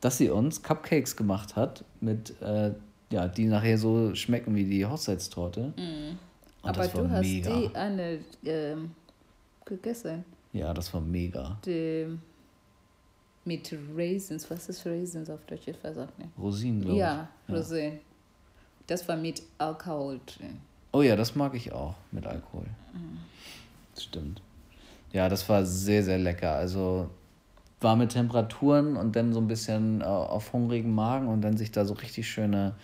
dass 0.00 0.16
sie 0.18 0.30
uns 0.30 0.62
Cupcakes 0.62 1.16
gemacht 1.16 1.56
hat, 1.56 1.84
mit, 2.00 2.40
äh, 2.40 2.72
ja, 3.10 3.28
die 3.28 3.44
nachher 3.46 3.76
so 3.76 4.14
schmecken 4.14 4.54
wie 4.54 4.64
die 4.64 4.86
Hochzeitstorte. 4.86 5.72
Mhm. 5.76 6.18
Aber 6.62 6.86
du 6.88 7.10
hast 7.10 7.22
mega. 7.22 7.54
die 7.54 7.74
eine 7.74 8.18
ähm, 8.44 8.92
gegessen. 9.64 10.24
Ja, 10.52 10.72
das 10.74 10.92
war 10.92 11.00
mega. 11.00 11.58
Die 11.64 12.06
mit 13.44 13.74
Raisins. 13.96 14.50
Was 14.50 14.68
ist 14.68 14.84
Raisins 14.86 15.30
auf 15.30 15.40
Deutsch? 15.46 15.66
Ich 15.66 15.82
weiß 15.82 15.96
auch 15.98 16.08
nicht. 16.18 16.30
Rosinen, 16.38 16.82
glaube 16.82 16.98
Ja, 16.98 17.28
ich. 17.48 17.54
Rosé. 17.54 17.92
Das 18.86 19.06
war 19.08 19.16
mit 19.16 19.42
Alkohol 19.58 20.20
drin. 20.26 20.58
Oh 20.92 21.02
ja, 21.02 21.14
das 21.16 21.34
mag 21.34 21.54
ich 21.54 21.72
auch 21.72 21.94
mit 22.10 22.26
Alkohol. 22.26 22.66
Stimmt. 23.98 24.42
Ja, 25.12 25.28
das 25.28 25.48
war 25.48 25.64
sehr, 25.66 26.02
sehr 26.04 26.18
lecker. 26.18 26.52
Also 26.54 27.10
warme 27.80 28.08
Temperaturen 28.08 28.96
und 28.96 29.16
dann 29.16 29.32
so 29.32 29.40
ein 29.40 29.48
bisschen 29.48 30.00
äh, 30.00 30.04
auf 30.04 30.52
hungrigen 30.52 30.94
Magen 30.94 31.28
und 31.28 31.42
dann 31.42 31.56
sich 31.56 31.72
da 31.72 31.84
so 31.84 31.94
richtig 31.94 32.30
schöne, 32.30 32.74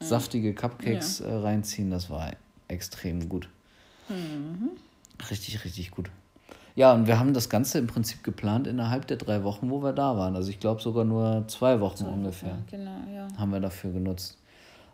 saftige 0.00 0.54
Cupcakes 0.54 1.20
äh, 1.20 1.32
reinziehen. 1.32 1.90
Das 1.90 2.08
war 2.10 2.32
extrem 2.68 3.28
gut. 3.28 3.48
Richtig, 5.30 5.64
richtig 5.64 5.90
gut. 5.90 6.10
Ja, 6.76 6.94
und 6.94 7.06
wir 7.08 7.18
haben 7.18 7.34
das 7.34 7.48
Ganze 7.48 7.78
im 7.78 7.88
Prinzip 7.88 8.22
geplant 8.22 8.66
innerhalb 8.68 9.06
der 9.08 9.16
drei 9.16 9.42
Wochen, 9.42 9.68
wo 9.70 9.82
wir 9.82 9.92
da 9.92 10.16
waren. 10.16 10.36
Also 10.36 10.50
ich 10.50 10.60
glaube 10.60 10.80
sogar 10.80 11.04
nur 11.04 11.44
zwei 11.48 11.80
Wochen 11.80 12.04
ungefähr 12.04 12.50
Ja, 12.50 12.58
genau, 12.70 13.00
ja. 13.12 13.28
haben 13.36 13.50
wir 13.50 13.60
dafür 13.60 13.90
genutzt. 13.90 14.38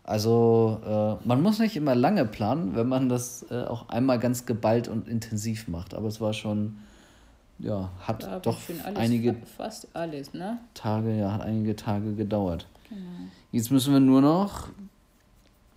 Also 0.05 0.81
äh, 1.23 1.27
man 1.27 1.41
muss 1.43 1.59
nicht 1.59 1.77
immer 1.77 1.95
lange 1.95 2.27
planen, 2.27 2.77
wenn 2.77 2.89
man 2.89 3.09
das 3.09 3.47
äh, 3.51 3.63
auch 3.65 3.89
einmal 3.89 4.19
ganz 4.19 4.45
geballt 4.45 4.87
und 4.87 5.09
intensiv 5.09 5.67
macht. 5.67 5.95
Aber 5.95 6.09
es 6.09 6.21
war 6.21 6.35
schon, 6.35 6.77
ja, 7.59 7.91
hat 8.01 8.29
hab 8.29 8.43
doch 8.43 8.59
alles, 8.85 8.97
einige 8.99 9.33
fa- 9.33 9.41
Fast 9.65 9.89
alles, 9.95 10.35
ne? 10.35 10.59
Tage, 10.75 11.17
ja, 11.19 11.33
hat 11.33 11.41
einige 11.41 11.75
Tage 11.75 12.13
gedauert. 12.15 12.67
Genau. 12.91 13.01
Jetzt 13.51 13.71
müssen 13.71 13.95
wir 13.95 14.01
nur 14.01 14.21
noch 14.21 14.69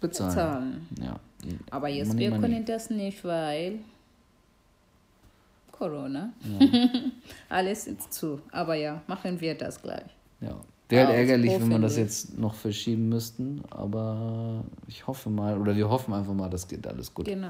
bezahlen. 0.02 0.32
Zahlen. 0.34 0.88
Ja. 1.02 1.16
Aber 1.72 1.88
jetzt, 1.88 2.10
Money, 2.10 2.20
wir 2.20 2.30
money. 2.32 2.42
können 2.42 2.66
das 2.66 2.90
nicht, 2.90 3.24
weil 3.24 3.80
Corona. 5.72 6.34
Alles 7.50 7.88
ist 7.88 8.12
zu. 8.12 8.42
Aber 8.52 8.76
ja, 8.76 9.02
machen 9.08 9.40
wir 9.40 9.56
das 9.56 9.82
gleich. 9.82 10.10
Ja. 10.42 10.56
Wäre 10.90 11.08
halt 11.08 11.18
ärgerlich, 11.18 11.52
wenn 11.60 11.70
wir 11.70 11.80
das 11.80 11.98
jetzt 11.98 12.38
noch 12.38 12.54
verschieben 12.56 13.10
müssten, 13.10 13.62
aber 13.70 14.64
ich 14.88 15.06
hoffe 15.08 15.30
mal, 15.30 15.58
oder 15.60 15.76
wir 15.76 15.90
hoffen 15.90 16.14
einfach 16.14 16.34
mal, 16.34 16.50
das 16.50 16.68
geht 16.68 16.88
alles 16.88 17.14
gut. 17.14 17.26
Genau. 17.26 17.50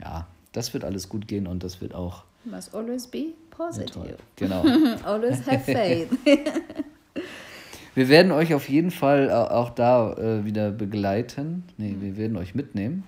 Ja, 0.00 0.26
das 0.52 0.72
wird 0.72 0.84
alles 0.84 1.08
gut 1.08 1.28
gehen 1.28 1.46
und 1.46 1.62
das 1.62 1.80
wird 1.80 1.94
auch 1.94 2.24
Must 2.44 2.74
always 2.74 3.06
be 3.06 3.34
positive. 3.50 4.16
Genau. 4.36 4.62
always 5.04 5.46
have 5.46 5.60
faith. 5.70 6.08
Wir 7.94 8.08
werden 8.08 8.32
euch 8.32 8.54
auf 8.54 8.68
jeden 8.70 8.90
Fall 8.90 9.30
au- 9.30 9.48
auch 9.48 9.70
da 9.70 10.14
äh, 10.14 10.44
wieder 10.46 10.70
begleiten. 10.70 11.64
Nee, 11.76 11.96
wir 12.00 12.16
werden 12.16 12.38
euch 12.38 12.54
mitnehmen. 12.54 13.04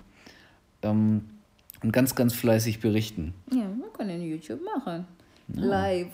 Ähm, 0.83 1.25
und 1.81 1.91
ganz, 1.91 2.13
ganz 2.15 2.33
fleißig 2.35 2.79
berichten. 2.81 3.33
ja, 3.51 3.57
wir 3.61 3.89
können 3.93 4.21
YouTube 4.21 4.59
machen. 4.63 5.05
Live. 5.47 6.07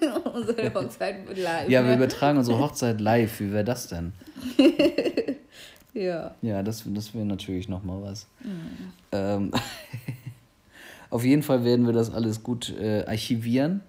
Unsere 0.34 0.74
Hochzeit 0.74 1.36
live. 1.36 1.68
Ja, 1.68 1.82
wir 1.82 1.90
ne? 1.90 1.96
übertragen 1.96 2.38
unsere 2.38 2.58
Hochzeit 2.58 3.00
live. 3.00 3.38
Wie 3.38 3.52
wäre 3.52 3.64
das 3.64 3.88
denn? 3.88 4.12
Ja. 5.94 6.34
Ja, 6.40 6.62
das, 6.62 6.84
das 6.86 7.14
wäre 7.14 7.26
natürlich 7.26 7.68
nochmal 7.68 8.02
was. 8.02 8.26
Mhm. 8.42 8.92
Ähm, 9.12 9.50
auf 11.10 11.24
jeden 11.24 11.42
Fall 11.42 11.64
werden 11.64 11.86
wir 11.86 11.92
das 11.92 12.12
alles 12.12 12.42
gut 12.42 12.74
äh, 12.78 13.04
archivieren 13.06 13.82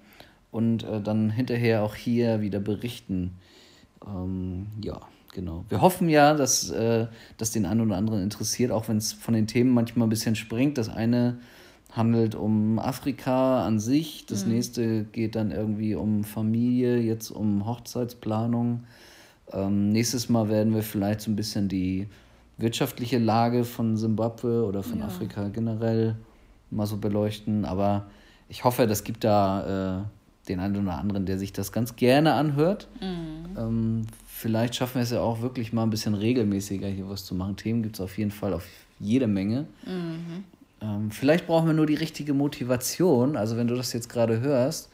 und 0.51 0.83
äh, 0.83 1.01
dann 1.01 1.29
hinterher 1.29 1.83
auch 1.83 1.95
hier 1.95 2.41
wieder 2.41 2.59
berichten. 2.59 3.37
Ähm, 4.05 4.67
ja, 4.81 4.99
genau. 5.33 5.63
Wir 5.69 5.81
hoffen 5.81 6.09
ja, 6.09 6.33
dass 6.33 6.69
äh, 6.71 7.07
das 7.37 7.51
den 7.51 7.65
einen 7.65 7.81
oder 7.81 7.95
anderen 7.95 8.21
interessiert, 8.21 8.71
auch 8.71 8.89
wenn 8.89 8.97
es 8.97 9.13
von 9.13 9.33
den 9.33 9.47
Themen 9.47 9.71
manchmal 9.71 10.07
ein 10.07 10.09
bisschen 10.09 10.35
springt. 10.35 10.77
Das 10.77 10.89
eine 10.89 11.39
handelt 11.95 12.33
um 12.35 12.79
Afrika 12.79 13.65
an 13.65 13.79
sich, 13.79 14.25
das 14.25 14.45
nächste 14.47 15.03
geht 15.03 15.35
dann 15.35 15.51
irgendwie 15.51 15.93
um 15.95 16.23
Familie, 16.23 16.97
jetzt 16.99 17.29
um 17.29 17.65
Hochzeitsplanung. 17.67 18.83
Ähm, 19.51 19.89
nächstes 19.89 20.27
Mal 20.27 20.49
werden 20.49 20.73
wir 20.73 20.81
vielleicht 20.81 21.21
so 21.21 21.29
ein 21.29 21.35
bisschen 21.35 21.69
die 21.69 22.07
wirtschaftliche 22.57 23.19
Lage 23.19 23.63
von 23.63 23.95
Simbabwe 23.95 24.65
oder 24.65 24.81
von 24.81 24.99
Ja. 24.99 25.05
Afrika 25.05 25.49
generell 25.49 26.15
mal 26.71 26.87
so 26.87 26.97
beleuchten. 26.97 27.63
Aber 27.63 28.07
ich 28.49 28.63
hoffe, 28.63 28.87
das 28.87 29.03
gibt 29.03 29.23
da 29.23 29.99
äh, 29.99 30.47
den 30.47 30.59
einen 30.59 30.75
oder 30.87 30.97
anderen, 30.97 31.27
der 31.27 31.37
sich 31.37 31.53
das 31.53 31.71
ganz 31.71 31.95
gerne 31.95 32.33
anhört. 32.33 32.87
Ähm, 33.01 34.07
vielleicht 34.25 34.75
schaffen 34.75 34.95
wir 34.95 35.01
es 35.03 35.11
ja 35.11 35.21
auch 35.21 35.41
wirklich 35.41 35.73
mal 35.73 35.83
ein 35.83 35.89
bisschen 35.91 36.15
regelmäßiger 36.15 36.87
hier 36.87 37.07
was 37.07 37.23
zu 37.25 37.35
machen. 37.35 37.55
Themen 37.55 37.83
gibt 37.83 37.95
es 37.97 38.01
auf 38.01 38.17
jeden 38.17 38.31
Fall 38.31 38.53
auf 38.53 38.65
jede 38.99 39.27
Menge. 39.27 39.67
Ähm, 40.83 41.11
vielleicht 41.11 41.47
brauchen 41.47 41.67
wir 41.67 41.73
nur 41.73 41.85
die 41.85 41.95
richtige 41.95 42.33
Motivation. 42.33 43.37
Also 43.37 43.57
wenn 43.57 43.67
du 43.67 43.75
das 43.75 43.93
jetzt 43.93 44.09
gerade 44.09 44.41
hörst 44.41 44.89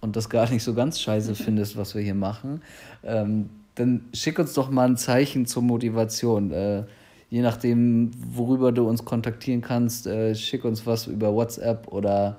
und 0.00 0.16
das 0.16 0.30
gar 0.30 0.48
nicht 0.50 0.62
so 0.62 0.74
ganz 0.74 1.00
scheiße 1.00 1.34
findest, 1.34 1.76
was 1.76 1.94
wir 1.94 2.02
hier 2.02 2.14
machen, 2.14 2.62
ähm, 3.02 3.50
dann 3.74 4.06
schick 4.14 4.38
uns 4.38 4.54
doch 4.54 4.70
mal 4.70 4.86
ein 4.86 4.96
Zeichen 4.96 5.46
zur 5.46 5.62
Motivation. 5.62 6.52
Äh, 6.52 6.84
je 7.28 7.42
nachdem, 7.42 8.12
worüber 8.16 8.70
du 8.70 8.88
uns 8.88 9.04
kontaktieren 9.04 9.60
kannst, 9.60 10.06
äh, 10.06 10.34
schick 10.36 10.64
uns 10.64 10.86
was 10.86 11.08
über 11.08 11.34
WhatsApp 11.34 11.88
oder 11.88 12.38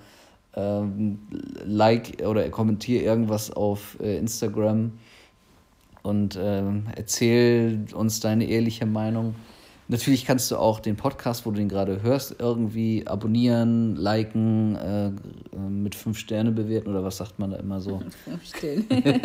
ähm, 0.55 1.19
like 1.65 2.23
oder 2.25 2.49
kommentier 2.49 3.03
irgendwas 3.03 3.51
auf 3.51 3.97
äh, 3.99 4.17
Instagram 4.17 4.93
und 6.01 6.39
ähm, 6.41 6.85
erzähl 6.95 7.85
uns 7.93 8.21
deine 8.21 8.45
ehrliche 8.45 8.85
Meinung. 8.85 9.35
Natürlich 9.87 10.25
kannst 10.25 10.49
du 10.49 10.57
auch 10.57 10.79
den 10.79 10.95
Podcast, 10.95 11.45
wo 11.45 11.51
du 11.51 11.57
den 11.57 11.69
gerade 11.69 12.01
hörst, 12.01 12.35
irgendwie 12.39 13.05
abonnieren, 13.05 13.95
liken, 13.95 14.75
äh, 14.75 15.07
äh, 15.07 15.11
mit 15.57 15.93
fünf 15.93 16.17
Sterne 16.17 16.51
bewerten 16.51 16.89
oder 16.89 17.03
was 17.03 17.17
sagt 17.17 17.37
man 17.37 17.51
da 17.51 17.57
immer 17.57 17.79
so? 17.79 18.01
Umstehen. 18.25 18.87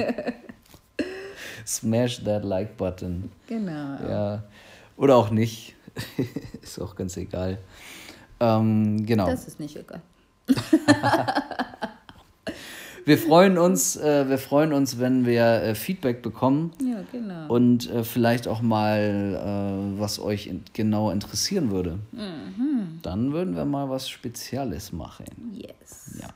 Smash 1.66 2.22
that 2.24 2.44
like 2.44 2.76
button. 2.76 3.30
genau. 3.46 3.96
Ja. 4.06 4.42
Oder 4.96 5.16
auch 5.16 5.30
nicht. 5.30 5.74
Ist 6.62 6.78
auch 6.78 6.94
ganz 6.94 7.16
egal. 7.16 7.58
Ähm, 8.38 9.04
genau. 9.06 9.26
Das 9.26 9.46
ist 9.46 9.60
nicht 9.60 9.76
egal. 9.76 10.02
Wir 13.04 13.18
freuen 13.18 13.58
uns, 13.58 13.96
äh, 13.96 14.28
wir 14.28 14.38
freuen 14.38 14.72
uns, 14.72 14.98
wenn 14.98 15.24
wir 15.26 15.44
äh, 15.62 15.74
Feedback 15.74 16.22
bekommen 16.22 16.72
Ja, 16.82 17.02
genau. 17.10 17.52
und 17.52 17.88
äh, 17.90 18.04
vielleicht 18.04 18.46
auch 18.48 18.60
mal, 18.62 19.94
äh, 19.96 20.00
was 20.00 20.18
euch 20.20 20.46
in, 20.46 20.62
genau 20.72 21.10
interessieren 21.10 21.70
würde. 21.70 21.98
Dann 23.02 23.32
würden 23.32 23.56
wir 23.56 23.64
mal 23.64 23.88
was 23.88 24.08
Spezielles 24.08 24.92
machen. 24.92 25.24
yes. 25.52 26.18
Ja. 26.20 26.28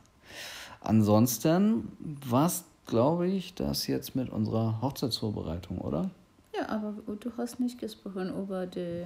Ansonsten 0.80 1.88
war 2.26 2.46
es, 2.46 2.64
glaube 2.86 3.26
ich, 3.28 3.54
das 3.54 3.86
jetzt 3.86 4.14
mit 4.14 4.30
unserer 4.30 4.80
Hochzeitsvorbereitung, 4.82 5.78
oder? 5.78 6.10
Ja, 6.56 6.68
aber 6.68 6.94
du 7.18 7.30
hast 7.36 7.58
nicht 7.60 7.78
gesprochen 7.78 8.30
über 8.38 8.66
die 8.66 9.04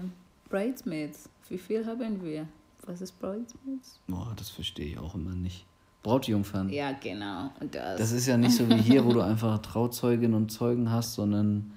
Bridesmaids. 0.51 1.29
Wie 1.49 1.59
viel 1.59 1.87
haben 1.87 2.23
wir? 2.23 2.47
Was 2.87 3.01
ist 3.01 3.19
Bridesmaids? 3.21 3.99
Boah, 4.07 4.33
das 4.37 4.51
verstehe 4.51 4.87
ich 4.87 4.99
auch 4.99 5.15
immer 5.15 5.35
nicht. 5.35 5.65
Brautjungfern. 6.09 6.71
Ja, 6.71 6.93
genau. 6.93 7.51
Und 7.61 7.75
das, 7.75 7.99
Das 7.99 8.13
ist 8.13 8.27
ja 8.27 8.37
nicht 8.37 8.57
so 8.57 8.69
wie 8.69 8.77
hier, 8.77 9.05
wo 9.05 9.13
du 9.13 9.21
einfach 9.33 9.59
Trauzeuginnen 9.59 10.35
und 10.35 10.51
Zeugen 10.51 10.91
hast, 10.91 11.15
sondern 11.15 11.73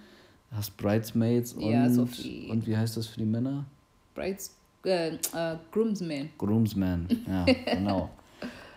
hast 0.56 0.76
Bridesmaids 0.78 1.54
und, 1.54 1.70
Ja, 1.72 1.90
so 1.90 2.08
wie- 2.18 2.50
und 2.50 2.66
wie 2.68 2.76
heißt 2.76 2.98
das 2.98 3.08
für 3.08 3.20
die 3.20 3.26
Männer? 3.26 3.66
Brides, 4.16 4.56
äh, 4.86 5.10
äh, 5.16 5.56
Groomsmen. 5.72 6.30
Groomsman, 6.38 7.08
ja, 7.28 7.46
genau. 7.76 8.10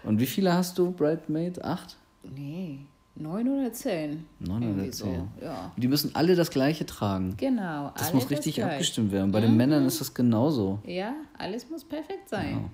Und 0.05 0.21
wie 0.21 0.27
viele 0.27 0.53
hast 0.53 0.77
du, 0.79 0.91
Bridesmaids? 0.93 1.61
Acht? 1.63 1.97
Nee, 2.23 2.79
neun 3.17 3.49
oder 3.49 3.73
zehn. 3.73 4.25
Neun 4.39 4.59
oder 4.59 4.67
Irgendwie 4.67 4.93
so, 4.93 5.05
zehn. 5.07 5.29
Ja, 5.43 5.73
Die 5.77 5.89
müssen 5.89 6.15
alle 6.15 6.35
das 6.37 6.51
Gleiche 6.51 6.85
tragen. 6.87 7.35
genau. 7.37 7.91
Das 7.97 8.13
muss 8.13 8.29
richtig 8.31 8.57
gleich. 8.57 8.73
abgestimmt 8.73 9.13
werden. 9.13 9.33
Bei 9.33 9.41
den 9.41 9.57
Männern 9.57 9.85
ist 9.87 10.01
das 10.01 10.13
genauso. 10.15 10.79
Ja, 10.87 11.15
alles 11.39 11.69
muss 11.71 11.85
perfekt 11.85 12.29
sein. 12.29 12.71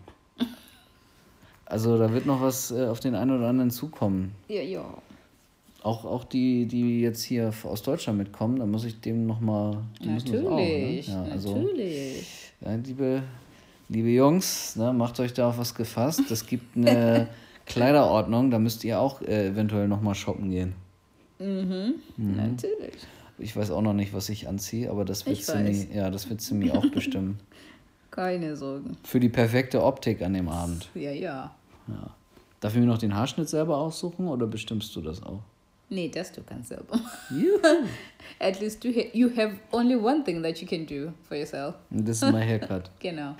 Also 1.70 1.96
da 1.98 2.12
wird 2.12 2.26
noch 2.26 2.42
was 2.42 2.72
äh, 2.72 2.86
auf 2.86 2.98
den 2.98 3.14
einen 3.14 3.30
oder 3.30 3.48
anderen 3.48 3.70
zukommen. 3.70 4.32
Ja, 4.48 4.60
ja. 4.60 4.84
Auch, 5.82 6.04
auch 6.04 6.24
die, 6.24 6.66
die 6.66 7.00
jetzt 7.00 7.22
hier 7.22 7.52
aus 7.62 7.82
Deutschland 7.82 8.18
mitkommen, 8.18 8.58
da 8.58 8.66
muss 8.66 8.84
ich 8.84 9.00
dem 9.00 9.26
nochmal. 9.26 9.78
Das 10.00 10.24
auch, 10.24 10.32
ne? 10.32 10.42
Natürlich, 10.42 11.08
ja, 11.08 11.22
also, 11.22 11.56
natürlich. 11.56 12.52
Ja, 12.60 12.74
liebe, 12.74 13.22
liebe 13.88 14.08
Jungs, 14.08 14.74
ne, 14.76 14.92
macht 14.92 15.20
euch 15.20 15.32
da 15.32 15.48
auf 15.48 15.58
was 15.58 15.74
gefasst. 15.74 16.28
Es 16.30 16.44
gibt 16.44 16.76
eine 16.76 17.28
Kleiderordnung, 17.66 18.50
da 18.50 18.58
müsst 18.58 18.82
ihr 18.82 19.00
auch 19.00 19.22
äh, 19.22 19.46
eventuell 19.46 19.86
nochmal 19.86 20.16
shoppen 20.16 20.50
gehen. 20.50 20.74
Mhm. 21.38 21.94
Natürlich. 22.16 22.96
Ich 23.38 23.56
weiß 23.56 23.70
auch 23.70 23.80
noch 23.80 23.94
nicht, 23.94 24.12
was 24.12 24.28
ich 24.28 24.48
anziehe, 24.48 24.90
aber 24.90 25.04
das 25.04 25.24
wird 25.24 25.42
Simi, 25.42 25.86
ja, 25.94 26.10
das 26.10 26.28
wird 26.28 26.42
Simi 26.42 26.72
auch 26.72 26.90
bestimmen. 26.90 27.38
Keine 28.10 28.56
Sorgen. 28.56 28.98
Für 29.04 29.20
die 29.20 29.28
perfekte 29.28 29.82
Optik 29.84 30.20
an 30.20 30.34
dem 30.34 30.48
Abend. 30.48 30.90
Ja, 30.94 31.12
ja. 31.12 31.54
Ja. 31.92 32.14
Darf 32.60 32.74
ich 32.74 32.80
mir 32.80 32.86
noch 32.86 32.98
den 32.98 33.14
Haarschnitt 33.14 33.48
selber 33.48 33.78
aussuchen 33.78 34.28
oder 34.28 34.46
bestimmst 34.46 34.94
du 34.94 35.00
das 35.00 35.22
auch? 35.22 35.40
Nee, 35.88 36.08
das 36.08 36.30
du 36.30 36.42
kannst 36.42 36.68
selber. 36.68 37.00
At 38.38 38.60
least 38.60 38.84
you, 38.84 38.92
ha 38.92 39.02
you 39.12 39.28
have 39.36 39.56
only 39.72 39.96
one 39.96 40.22
thing 40.22 40.42
that 40.42 40.60
you 40.60 40.68
can 40.68 40.86
do 40.86 41.12
for 41.28 41.36
yourself. 41.36 41.74
This 41.90 42.22
is 42.22 42.30
my 42.30 42.42
haircut. 42.42 42.90
Genau. 43.00 43.34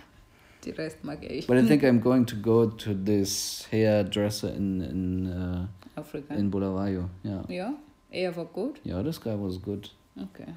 Die 0.65 0.71
Rest 0.71 1.05
mag 1.05 1.23
ich. 1.23 1.47
But 1.47 1.59
I 1.59 1.67
think 1.67 1.83
I'm 1.85 2.01
going 2.01 2.27
to 2.27 2.37
go 2.37 2.67
to 2.67 2.95
this 2.95 3.67
hairdresser 3.71 4.53
in 4.53 4.81
in 4.81 5.27
uh, 5.27 5.67
Afrika. 6.01 6.35
in 6.35 6.51
Bulawayo. 6.51 7.09
Yeah. 7.25 7.45
ja, 7.49 7.75
er 8.11 8.37
war 8.37 8.47
gut. 8.47 8.81
Yeah, 8.85 9.03
this 9.03 9.21
guy 9.21 9.35
was 9.35 9.59
good. 9.63 9.89
Okay. 10.19 10.53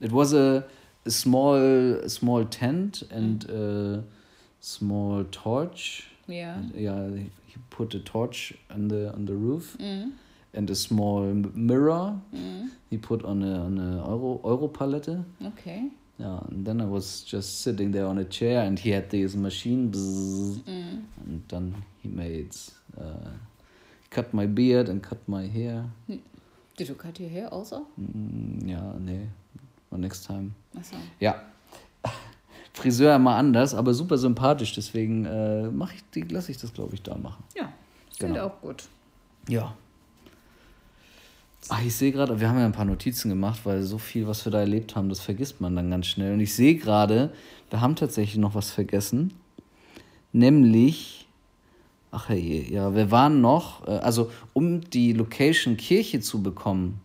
It 0.00 0.12
was 0.12 0.34
a, 0.34 0.64
a 1.06 1.10
small 1.10 1.54
a 1.54 2.08
small 2.08 2.44
tent 2.44 3.06
and 3.10 3.48
a 3.48 4.04
small 4.60 5.24
torch. 5.30 6.10
Ja. 6.26 6.56
Yeah, 6.76 7.08
he 7.48 7.56
put 7.70 7.94
a 7.94 7.98
torch 8.00 8.54
on 8.70 8.88
the 8.88 9.12
on 9.14 9.24
the 9.26 9.34
roof 9.34 9.76
Mhm. 9.78 10.12
and 10.54 10.70
a 10.70 10.74
small 10.74 11.22
mirror. 11.54 12.14
Mhm. 12.32 12.68
He 12.90 12.98
put 12.98 13.24
on 13.24 13.42
a 13.42 13.64
on 13.66 13.78
a 13.78 13.96
Euro 14.08 14.40
Euro 14.44 14.68
palette. 14.68 15.18
Okay. 15.42 15.90
Yeah, 16.20 16.40
and 16.50 16.64
then 16.66 16.80
I 16.80 16.84
was 16.84 17.22
just 17.32 17.60
sitting 17.62 17.92
there 17.92 18.06
on 18.06 18.18
a 18.18 18.24
chair, 18.24 18.66
and 18.66 18.78
he 18.78 18.90
had 18.90 19.08
this 19.10 19.34
machine, 19.36 19.90
bzzz, 19.92 20.62
Mhm. 20.66 21.02
and 21.26 21.42
then 21.48 21.74
he 22.02 22.08
made 22.08 22.50
uh, 22.96 23.30
cut 24.10 24.34
my 24.34 24.46
beard 24.46 24.88
and 24.88 25.00
cut 25.02 25.18
my 25.28 25.46
hair. 25.46 25.84
Did 26.76 26.88
you 26.88 26.94
cut 26.96 27.20
your 27.20 27.30
hair 27.30 27.48
also? 27.52 27.86
Mm, 28.00 28.66
ja, 28.68 28.80
nee, 28.98 29.28
well, 29.90 30.00
next 30.00 30.26
time. 30.26 30.54
Achso. 30.76 30.96
Ja, 31.20 31.34
Friseur 32.78 33.16
immer 33.16 33.34
anders, 33.36 33.74
aber 33.74 33.92
super 33.94 34.16
sympathisch, 34.18 34.72
deswegen 34.74 35.24
äh, 35.24 35.68
mach 35.70 35.92
ich 35.92 36.02
die, 36.14 36.22
lasse 36.22 36.52
ich 36.52 36.58
das, 36.58 36.72
glaube 36.72 36.94
ich, 36.94 37.02
da 37.02 37.16
machen. 37.16 37.42
Ja, 37.56 37.72
finde 38.16 38.34
Genau. 38.34 38.46
auch 38.46 38.60
gut. 38.60 38.84
Ja. 39.48 39.74
Ach, 41.70 41.82
ich 41.84 41.94
sehe 41.94 42.12
gerade, 42.12 42.40
wir 42.40 42.48
haben 42.48 42.58
ja 42.58 42.64
ein 42.64 42.72
paar 42.72 42.84
Notizen 42.84 43.28
gemacht, 43.28 43.60
weil 43.64 43.82
so 43.82 43.98
viel, 43.98 44.26
was 44.26 44.44
wir 44.46 44.52
da 44.52 44.60
erlebt 44.60 44.96
haben, 44.96 45.08
das 45.08 45.20
vergisst 45.20 45.60
man 45.60 45.76
dann 45.76 45.90
ganz 45.90 46.06
schnell. 46.06 46.32
Und 46.32 46.40
ich 46.40 46.54
sehe 46.54 46.76
gerade, 46.76 47.30
wir 47.68 47.80
haben 47.80 47.94
tatsächlich 47.96 48.36
noch 48.38 48.54
was 48.54 48.70
vergessen. 48.70 49.34
Nämlich, 50.32 51.26
ach 52.10 52.28
hey, 52.28 52.66
ja, 52.72 52.94
wir 52.94 53.10
waren 53.10 53.40
noch, 53.40 53.86
äh, 53.86 53.90
also 53.98 54.30
um 54.52 54.80
die 54.82 55.12
Location 55.12 55.76
Kirche 55.76 56.20
zu 56.20 56.42
bekommen, 56.42 57.00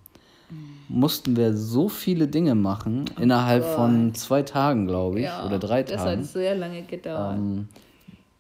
mussten 0.94 1.36
wir 1.36 1.54
so 1.58 1.90
viele 1.90 2.28
Dinge 2.28 2.54
machen, 2.54 3.06
innerhalb 3.20 3.66
von 3.66 4.14
zwei 4.14 4.44
Tagen, 4.44 4.86
glaube 4.88 5.22
ich, 5.22 5.30
oder 5.46 5.58
drei 5.58 5.82
das 5.82 5.96
Tagen. 6.04 6.22
hat 6.22 6.26
sehr 6.28 6.56
lange 6.56 6.84
gedauert. 6.84 7.38
Ähm, 7.38 7.68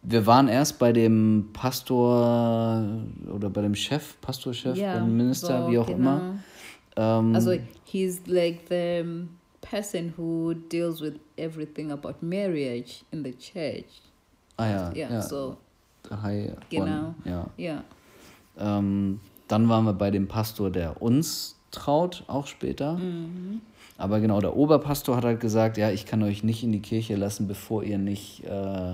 wir 0.03 0.25
waren 0.27 0.47
erst 0.47 0.77
bei 0.77 0.93
dem 0.93 1.49
Pastor 1.53 2.83
oder 3.33 3.49
bei 3.49 3.61
dem 3.61 3.73
Chef, 3.73 4.19
Pastorchef, 4.21 4.77
Ja, 4.77 4.95
beim 4.95 5.17
Minister, 5.17 5.63
so, 5.65 5.71
wie 5.71 5.79
auch 5.79 5.87
genau. 5.87 5.97
immer. 5.97 6.21
Ähm, 6.95 7.33
Also, 7.35 7.53
he's 7.85 8.21
like 8.27 8.59
the 8.69 9.03
person 9.61 10.13
who 10.15 10.53
deals 10.53 11.01
with 11.01 11.13
everything 11.37 11.91
about 11.91 12.15
marriage 12.21 13.03
in 13.11 13.23
the 13.23 13.33
church. 13.33 13.85
ah 14.57 14.65
ja, 14.67 14.91
Ja, 14.93 15.09
ja. 15.09 15.21
so, 15.21 15.57
Hi, 16.21 16.51
Genau. 16.69 16.83
One, 16.85 17.15
ja. 17.25 17.47
ja. 17.57 17.83
Ähm, 18.59 19.19
dann 19.47 19.67
waren 19.69 19.85
wir 19.85 19.93
bei 19.93 20.11
dem 20.11 20.27
Pastor, 20.27 20.69
der 20.69 21.01
uns 21.01 21.55
traut, 21.73 22.23
auch 22.27 22.47
später. 22.47 22.93
Mhm. 22.97 23.61
Aber 23.97 24.19
genau, 24.19 24.39
der 24.39 24.55
Oberpastor 24.55 25.17
hat 25.17 25.23
halt 25.25 25.39
gesagt, 25.39 25.77
ja, 25.77 25.91
ich 25.91 26.05
kann 26.05 26.23
euch 26.23 26.43
nicht 26.43 26.63
in 26.63 26.71
die 26.71 26.81
Kirche 26.81 27.15
lassen, 27.15 27.47
bevor 27.47 27.83
ihr 27.83 27.97
nicht 27.97 28.43
äh, 28.45 28.93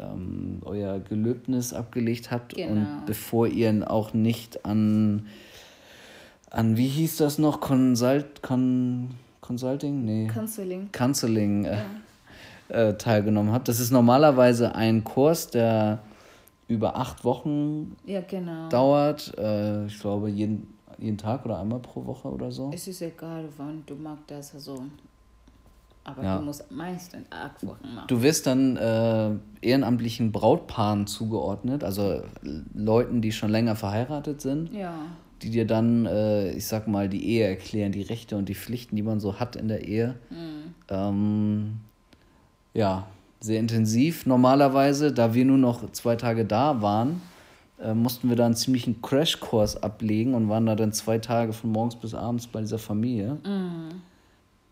ähm, 0.00 0.60
euer 0.64 1.00
Gelöbnis 1.00 1.72
abgelegt 1.72 2.30
habt 2.30 2.54
Genau. 2.54 2.70
und 2.72 3.06
bevor 3.06 3.46
ihr 3.48 3.90
auch 3.90 4.14
nicht 4.14 4.64
an, 4.64 5.26
an 6.50 6.76
wie 6.76 6.86
hieß 6.86 7.16
das 7.16 7.38
noch, 7.38 7.60
Consult, 7.60 8.42
Con, 8.42 9.10
Consulting? 9.40 10.04
Nee. 10.04 10.26
Counseling. 10.32 10.90
Counseling 10.92 11.64
äh, 11.64 11.78
äh, 12.68 12.94
teilgenommen 12.96 13.52
habt. 13.52 13.68
Das 13.68 13.80
ist 13.80 13.90
normalerweise 13.90 14.74
ein 14.74 15.02
Kurs, 15.04 15.48
der 15.50 15.98
über 16.68 16.96
acht 16.96 17.24
Wochen 17.24 17.96
Ja, 18.06 18.20
genau. 18.20 18.68
dauert. 18.68 19.36
Äh, 19.38 19.86
ich 19.86 19.98
glaube, 19.98 20.28
jeden, 20.30 20.68
jeden 20.98 21.18
Tag 21.18 21.44
oder 21.44 21.58
einmal 21.58 21.78
pro 21.80 22.04
Woche 22.06 22.28
oder 22.28 22.50
so. 22.50 22.70
Es 22.72 22.86
ist 22.88 23.02
egal, 23.02 23.44
wann 23.56 23.82
du 23.86 23.94
magst 23.94 24.24
das 24.30 24.54
also. 24.54 24.84
Aber 26.04 26.22
Ja. 26.24 26.38
du 26.38 26.44
musst 26.44 26.70
meistens 26.70 27.26
acht 27.30 27.64
Wochen 27.66 27.94
machen. 27.94 28.06
Du 28.08 28.22
wirst 28.22 28.46
dann 28.46 28.76
äh, 28.76 29.30
ehrenamtlichen 29.60 30.32
Brautpaaren 30.32 31.06
zugeordnet, 31.06 31.84
also 31.84 32.22
Leuten, 32.74 33.20
die 33.20 33.30
schon 33.30 33.50
länger 33.50 33.76
verheiratet 33.76 34.40
sind, 34.40 34.72
ja. 34.72 34.94
die 35.42 35.50
dir 35.50 35.66
dann, 35.66 36.06
äh, 36.06 36.52
ich 36.52 36.66
sag 36.66 36.88
mal, 36.88 37.10
die 37.10 37.26
Ehe 37.28 37.46
erklären, 37.46 37.92
die 37.92 38.00
Rechte 38.02 38.36
und 38.36 38.48
die 38.48 38.54
Pflichten, 38.54 38.96
die 38.96 39.02
man 39.02 39.20
so 39.20 39.38
hat 39.38 39.54
in 39.56 39.68
der 39.68 39.86
Ehe. 39.86 40.14
Ähm, 40.88 41.80
ja, 42.72 43.06
sehr 43.40 43.60
intensiv. 43.60 44.24
Normalerweise, 44.24 45.12
da 45.12 45.34
wir 45.34 45.44
nur 45.44 45.58
noch 45.58 45.92
zwei 45.92 46.16
Tage 46.16 46.46
da 46.46 46.80
waren, 46.80 47.20
äh, 47.82 47.94
mussten 47.94 48.28
wir 48.28 48.36
da 48.36 48.46
einen 48.46 48.54
ziemlichen 48.56 49.00
Crashkurs 49.02 49.82
ablegen 49.82 50.34
und 50.34 50.48
waren 50.48 50.66
da 50.66 50.74
dann 50.74 50.92
zwei 50.92 51.18
Tage 51.18 51.52
von 51.52 51.70
morgens 51.70 51.96
bis 51.96 52.14
abends 52.14 52.46
bei 52.46 52.60
dieser 52.60 52.78
Familie. 52.78 53.38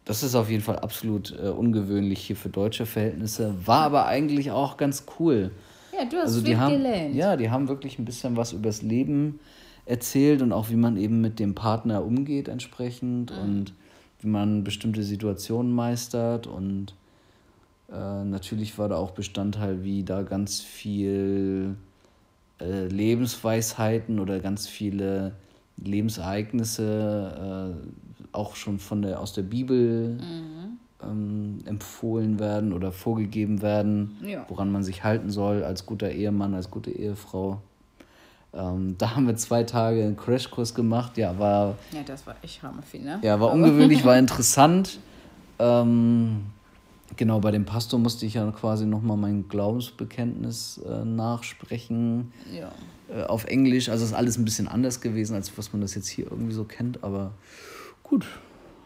Das 0.04 0.22
ist 0.22 0.34
auf 0.34 0.50
jeden 0.50 0.62
Fall 0.62 0.78
absolut 0.78 1.36
äh, 1.42 1.48
ungewöhnlich 1.48 2.20
hier 2.20 2.36
für 2.36 2.48
deutsche 2.48 2.86
Verhältnisse, 2.86 3.54
war 3.64 3.82
aber 3.82 4.06
eigentlich 4.06 4.50
auch 4.50 4.76
ganz 4.76 5.04
cool. 5.18 5.50
Ja, 5.92 6.04
du 6.04 6.16
hast 6.16 6.24
Also 6.26 6.42
viel 6.42 6.58
haben, 6.58 6.72
gelernt. 6.74 7.14
ja, 7.14 7.36
die 7.36 7.50
haben 7.50 7.68
wirklich 7.68 7.98
ein 7.98 8.04
bisschen 8.04 8.36
was 8.36 8.52
übers 8.52 8.82
Leben 8.82 9.40
erzählt 9.86 10.42
und 10.42 10.52
auch 10.52 10.68
wie 10.70 10.76
man 10.76 10.96
eben 10.96 11.20
mit 11.20 11.38
dem 11.38 11.54
Partner 11.54 12.04
umgeht 12.04 12.48
entsprechend 12.48 13.30
und 13.32 13.72
wie 14.20 14.28
man 14.28 14.62
bestimmte 14.64 15.02
Situationen 15.02 15.72
meistert 15.72 16.46
und 16.46 16.94
äh, 17.90 18.24
natürlich 18.24 18.78
war 18.78 18.88
da 18.88 18.96
auch 18.96 19.12
Bestandteil, 19.12 19.84
wie 19.84 20.02
da 20.02 20.22
ganz 20.22 20.60
viel 20.60 21.76
äh, 22.60 22.86
Lebensweisheiten 22.86 24.18
oder 24.20 24.38
ganz 24.40 24.66
viele 24.66 25.32
Lebensereignisse 25.78 27.74
äh, 27.82 27.88
auch 28.32 28.56
schon 28.56 28.78
von 28.78 29.02
der 29.02 29.20
aus 29.20 29.32
der 29.32 29.42
Bibel 29.42 30.18
ähm, 31.02 31.58
empfohlen 31.66 32.38
werden 32.38 32.72
oder 32.72 32.92
vorgegeben 32.92 33.62
werden, 33.62 34.16
Ja. 34.26 34.44
woran 34.48 34.70
man 34.72 34.82
sich 34.82 35.04
halten 35.04 35.30
soll 35.30 35.62
als 35.64 35.86
guter 35.86 36.10
Ehemann, 36.10 36.54
als 36.54 36.70
gute 36.70 36.90
Ehefrau. 36.90 37.60
Ähm, 38.54 38.96
da 38.98 39.14
haben 39.14 39.26
wir 39.26 39.36
zwei 39.36 39.64
Tage 39.64 40.02
einen 40.02 40.16
Crashkurs 40.16 40.74
gemacht. 40.74 41.18
Ja, 41.18 41.38
war, 41.38 41.76
Ja, 41.92 42.00
das 42.06 42.26
war 42.26 42.36
echt 42.42 42.62
ne? 43.04 43.18
ja, 43.22 43.38
war 43.38 43.48
Aber- 43.50 43.52
ungewöhnlich, 43.52 44.04
war 44.04 44.18
interessant. 44.18 44.98
Ähm, 45.58 46.46
genau, 47.16 47.40
bei 47.40 47.50
dem 47.50 47.64
Pastor 47.64 47.98
musste 48.00 48.26
ich 48.26 48.34
ja 48.34 48.50
quasi 48.50 48.86
nochmal 48.86 49.16
mein 49.16 49.48
Glaubensbekenntnis 49.48 50.78
äh, 50.78 51.04
nachsprechen 51.04 52.32
Ja. 52.52 52.72
äh, 53.08 53.24
auf 53.24 53.44
Englisch. 53.44 53.88
Also 53.88 54.04
ist 54.04 54.12
alles 54.12 54.38
ein 54.38 54.44
bisschen 54.44 54.68
anders 54.68 55.00
gewesen, 55.00 55.34
als 55.34 55.56
was 55.56 55.72
man 55.72 55.80
das 55.82 55.94
jetzt 55.94 56.08
hier 56.08 56.24
irgendwie 56.30 56.52
so 56.54 56.64
kennt. 56.64 57.04
Aber 57.04 57.32
gut, 58.02 58.26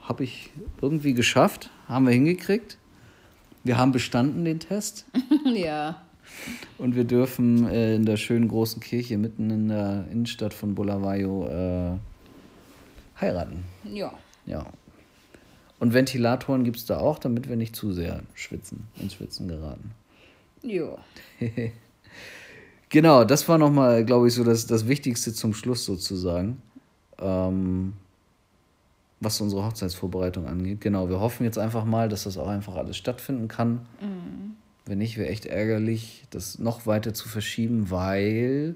habe 0.02 0.24
ich 0.24 0.50
irgendwie 0.82 1.14
geschafft, 1.14 1.70
haben 1.86 2.06
wir 2.06 2.12
hingekriegt. 2.12 2.78
Wir 3.62 3.76
haben 3.76 3.92
bestanden 3.92 4.44
den 4.44 4.58
Test 4.58 5.04
ja. 5.54 6.00
und 6.78 6.96
wir 6.96 7.04
dürfen 7.04 7.68
äh, 7.68 7.94
in 7.94 8.06
der 8.06 8.16
schönen 8.16 8.48
großen 8.48 8.80
Kirche 8.80 9.18
mitten 9.18 9.50
in 9.50 9.68
der 9.68 10.06
Innenstadt 10.10 10.54
von 10.54 10.74
Bulawayo 10.74 11.46
äh, 11.46 11.98
heiraten. 13.20 13.64
Ja. 13.84 14.12
Ja. 14.46 14.66
Und 15.80 15.94
Ventilatoren 15.94 16.62
gibt 16.62 16.76
es 16.76 16.86
da 16.86 16.98
auch, 16.98 17.18
damit 17.18 17.48
wir 17.48 17.56
nicht 17.56 17.74
zu 17.74 17.92
sehr 17.92 18.22
schwitzen, 18.34 18.86
ins 19.00 19.14
Schwitzen 19.14 19.48
geraten. 19.48 19.90
Ja. 20.62 20.96
Genau, 22.92 23.22
das 23.22 23.48
war 23.48 23.56
nochmal, 23.56 24.04
glaube 24.04 24.26
ich, 24.26 24.34
so 24.34 24.42
das, 24.42 24.66
das 24.66 24.88
Wichtigste 24.88 25.32
zum 25.32 25.54
Schluss 25.54 25.84
sozusagen. 25.84 26.60
Ähm, 27.20 27.92
was 29.20 29.40
unsere 29.40 29.64
Hochzeitsvorbereitung 29.64 30.46
angeht. 30.46 30.80
Genau, 30.80 31.08
wir 31.08 31.20
hoffen 31.20 31.44
jetzt 31.44 31.58
einfach 31.58 31.84
mal, 31.84 32.08
dass 32.08 32.24
das 32.24 32.36
auch 32.36 32.48
einfach 32.48 32.74
alles 32.74 32.96
stattfinden 32.96 33.48
kann. 33.48 33.86
Wenn 34.86 34.98
nicht, 34.98 35.18
wäre 35.18 35.28
echt 35.28 35.46
ärgerlich, 35.46 36.24
das 36.30 36.58
noch 36.58 36.86
weiter 36.86 37.14
zu 37.14 37.28
verschieben, 37.28 37.90
weil 37.90 38.74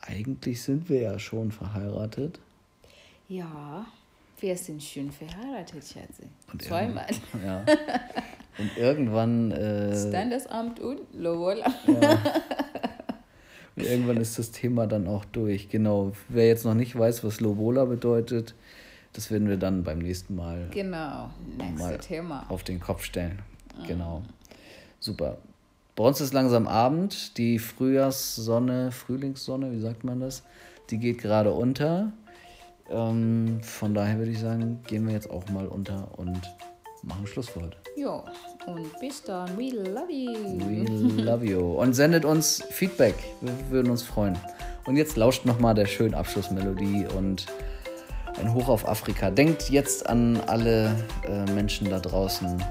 eigentlich 0.00 0.62
sind 0.62 0.88
wir 0.88 1.00
ja 1.00 1.18
schon 1.18 1.50
verheiratet. 1.50 2.38
Ja. 3.28 3.86
Wir 4.38 4.56
sind 4.56 4.82
schön 4.82 5.10
verheiratet, 5.10 5.82
Schatzi. 5.84 6.24
Und 6.52 6.62
Zweimal. 6.62 7.06
Ja. 7.44 7.64
Und 8.58 8.74
irgendwann, 8.78 9.50
äh, 9.50 9.94
Standesamt 10.08 10.80
und 10.80 11.00
Lowola. 11.12 11.66
irgendwann 13.76 14.16
ist 14.16 14.38
das 14.38 14.50
Thema 14.50 14.86
dann 14.86 15.06
auch 15.06 15.26
durch. 15.26 15.68
Genau. 15.68 16.12
Wer 16.30 16.46
jetzt 16.48 16.64
noch 16.64 16.72
nicht 16.72 16.98
weiß, 16.98 17.22
was 17.22 17.40
Lobola 17.40 17.84
bedeutet, 17.84 18.54
das 19.12 19.30
werden 19.30 19.48
wir 19.50 19.58
dann 19.58 19.84
beim 19.84 19.98
nächsten 19.98 20.36
Mal 20.36 20.68
Genau. 20.70 21.28
Nächstes 21.58 21.78
mal 21.78 21.98
Thema. 21.98 22.46
auf 22.48 22.64
den 22.64 22.80
Kopf 22.80 23.04
stellen. 23.04 23.40
Genau. 23.86 24.22
Super. 25.00 25.36
Bei 25.94 26.04
uns 26.04 26.22
ist 26.22 26.32
langsam 26.32 26.66
Abend. 26.66 27.36
Die 27.36 27.58
Frühjahrssonne, 27.58 28.90
Frühlingssonne, 28.90 29.72
wie 29.72 29.80
sagt 29.80 30.02
man 30.02 30.20
das? 30.20 30.42
Die 30.88 30.96
geht 30.98 31.18
gerade 31.18 31.52
unter. 31.52 32.12
Ähm, 32.90 33.60
von 33.62 33.94
daher 33.94 34.18
würde 34.18 34.30
ich 34.30 34.40
sagen, 34.40 34.80
gehen 34.86 35.06
wir 35.06 35.14
jetzt 35.14 35.30
auch 35.30 35.48
mal 35.48 35.66
unter 35.66 36.18
und 36.18 36.40
machen 37.02 37.26
Schluss 37.26 37.48
für 37.48 37.62
heute. 37.62 37.76
Ja. 37.96 38.24
Und 38.66 38.98
bis 39.00 39.22
dann. 39.22 39.56
We 39.56 39.70
love 39.70 40.10
you. 40.10 40.58
We 40.58 41.22
love 41.22 41.44
you. 41.44 41.60
Und 41.60 41.94
sendet 41.94 42.24
uns 42.24 42.62
Feedback. 42.70 43.14
Wir 43.40 43.70
würden 43.70 43.90
uns 43.90 44.02
freuen. 44.02 44.36
Und 44.86 44.96
jetzt 44.96 45.16
lauscht 45.16 45.44
nochmal 45.44 45.74
der 45.74 45.86
schönen 45.86 46.14
Abschlussmelodie 46.14 47.06
und 47.16 47.46
ein 48.38 48.52
Hoch 48.52 48.68
auf 48.68 48.88
Afrika. 48.88 49.30
Denkt 49.30 49.70
jetzt 49.70 50.08
an 50.08 50.40
alle 50.46 50.94
äh, 51.28 51.50
Menschen 51.52 51.88
da 51.90 51.98
draußen 51.98 52.62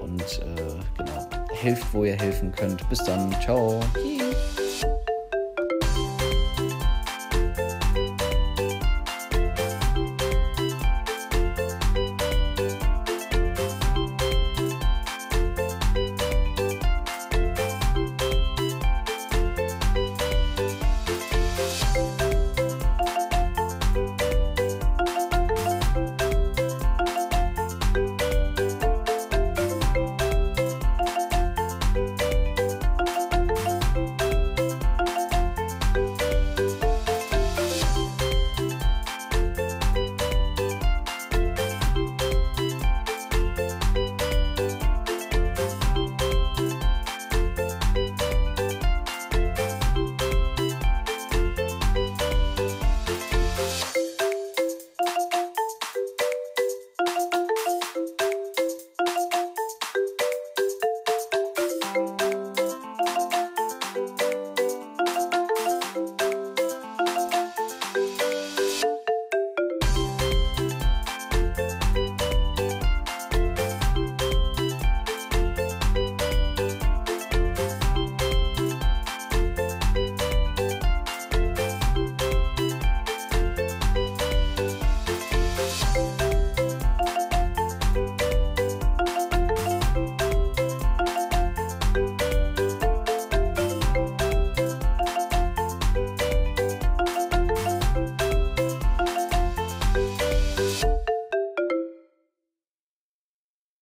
und 0.00 0.22
äh, 0.22 0.74
genau, 0.96 1.28
helft, 1.52 1.86
wo 1.92 2.04
ihr 2.04 2.16
helfen 2.16 2.52
könnt. 2.52 2.88
Bis 2.88 3.02
dann. 3.04 3.34
Ciao. 3.40 3.80
Tschüss. 3.94 4.27